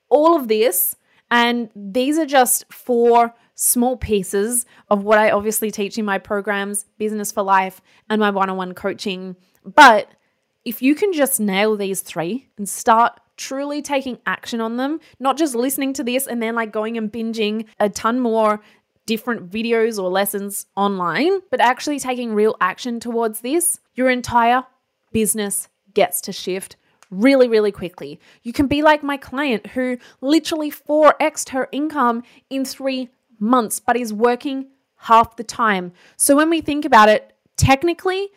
all 0.10 0.36
of 0.36 0.48
this, 0.48 0.96
and 1.32 1.70
these 1.76 2.18
are 2.18 2.26
just 2.26 2.72
four 2.72 3.34
small 3.56 3.98
pieces 3.98 4.66
of 4.90 5.04
what 5.04 5.18
I 5.18 5.32
obviously 5.32 5.72
teach 5.72 5.98
in 5.98 6.06
my 6.06 6.18
programs, 6.18 6.86
Business 6.98 7.32
for 7.32 7.42
Life, 7.42 7.82
and 8.10 8.20
my 8.20 8.30
one 8.30 8.50
on 8.50 8.58
one 8.58 8.74
coaching. 8.74 9.36
But 9.64 10.10
if 10.64 10.82
you 10.82 10.94
can 10.94 11.14
just 11.14 11.40
nail 11.40 11.76
these 11.76 12.02
three 12.02 12.48
and 12.58 12.68
start 12.68 13.20
truly 13.38 13.82
taking 13.82 14.20
action 14.26 14.62
on 14.62 14.78
them, 14.78 15.00
not 15.20 15.38
just 15.38 15.56
listening 15.56 15.94
to 15.94 16.04
this 16.04 16.28
and 16.28 16.42
then 16.42 16.56
like 16.56 16.72
going 16.72 16.98
and 16.98 17.12
binging 17.12 17.66
a 17.80 17.90
ton 17.90 18.20
more 18.20 18.62
different 19.06 19.50
videos 19.50 20.02
or 20.02 20.10
lessons 20.10 20.66
online, 20.76 21.40
but 21.52 21.62
actually 21.62 22.00
taking 22.00 22.34
real 22.34 22.56
action 22.60 23.00
towards 23.00 23.42
this, 23.42 23.80
your 23.94 24.10
entire 24.10 24.64
business 25.12 25.68
gets 25.94 26.22
to 26.22 26.32
shift 26.32 26.76
really, 27.12 27.48
really 27.48 27.72
quickly. 27.72 28.20
You 28.44 28.52
can 28.52 28.68
be 28.68 28.82
like 28.82 29.04
my 29.04 29.18
client 29.18 29.68
who 29.68 29.98
literally 30.22 30.72
4xed 30.72 31.50
her 31.50 31.70
income 31.72 32.24
in 32.50 32.66
three 32.66 33.10
months, 33.40 33.80
but 33.80 33.98
is 33.98 34.14
working 34.14 34.68
half 34.98 35.36
the 35.36 35.44
time. 35.44 35.92
So 36.18 36.36
when 36.36 36.50
we 36.50 36.62
think 36.62 36.86
about 36.86 37.10
it, 37.10 37.36
technically, 37.58 38.30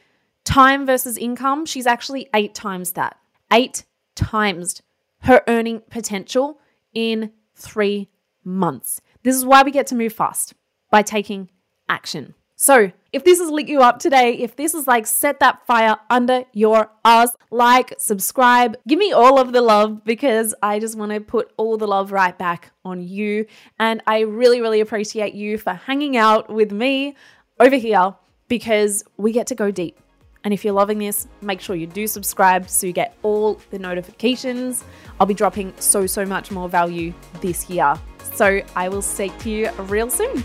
time 0.44 0.86
versus 0.86 1.16
income, 1.16 1.66
she's 1.66 1.86
actually 1.86 2.28
eight 2.34 2.54
times 2.54 2.92
that. 2.92 3.16
Eight 3.52 3.84
times 4.14 4.82
her 5.20 5.42
earning 5.48 5.82
potential 5.90 6.60
in 6.92 7.32
three 7.54 8.08
months. 8.44 9.00
This 9.22 9.36
is 9.36 9.44
why 9.44 9.62
we 9.62 9.70
get 9.70 9.86
to 9.88 9.94
move 9.94 10.12
fast 10.12 10.54
by 10.90 11.02
taking 11.02 11.50
action. 11.88 12.34
So, 12.60 12.90
if 13.12 13.22
this 13.22 13.38
has 13.38 13.50
lit 13.50 13.68
you 13.68 13.82
up 13.82 14.00
today, 14.00 14.32
if 14.32 14.56
this 14.56 14.74
is 14.74 14.88
like 14.88 15.06
set 15.06 15.38
that 15.38 15.64
fire 15.64 15.96
under 16.10 16.42
your 16.52 16.90
ass, 17.04 17.30
like, 17.52 17.94
subscribe, 17.98 18.76
give 18.88 18.98
me 18.98 19.12
all 19.12 19.38
of 19.38 19.52
the 19.52 19.62
love 19.62 20.04
because 20.04 20.56
I 20.60 20.80
just 20.80 20.98
want 20.98 21.12
to 21.12 21.20
put 21.20 21.52
all 21.56 21.76
the 21.76 21.86
love 21.86 22.10
right 22.10 22.36
back 22.36 22.72
on 22.84 23.00
you. 23.00 23.46
And 23.78 24.02
I 24.08 24.22
really, 24.22 24.60
really 24.60 24.80
appreciate 24.80 25.34
you 25.34 25.56
for 25.56 25.72
hanging 25.72 26.16
out 26.16 26.50
with 26.52 26.72
me 26.72 27.14
over 27.60 27.76
here 27.76 28.16
because 28.48 29.04
we 29.16 29.30
get 29.30 29.46
to 29.46 29.54
go 29.54 29.70
deep. 29.70 30.00
And 30.42 30.52
if 30.52 30.64
you're 30.64 30.74
loving 30.74 30.98
this, 30.98 31.28
make 31.40 31.60
sure 31.60 31.76
you 31.76 31.86
do 31.86 32.08
subscribe 32.08 32.68
so 32.68 32.88
you 32.88 32.92
get 32.92 33.16
all 33.22 33.60
the 33.70 33.78
notifications. 33.78 34.82
I'll 35.20 35.28
be 35.28 35.34
dropping 35.34 35.74
so, 35.78 36.08
so 36.08 36.26
much 36.26 36.50
more 36.50 36.68
value 36.68 37.14
this 37.40 37.70
year. 37.70 37.94
So 38.34 38.62
I 38.74 38.88
will 38.88 39.02
speak 39.02 39.38
to 39.38 39.50
you 39.50 39.70
real 39.82 40.10
soon. 40.10 40.42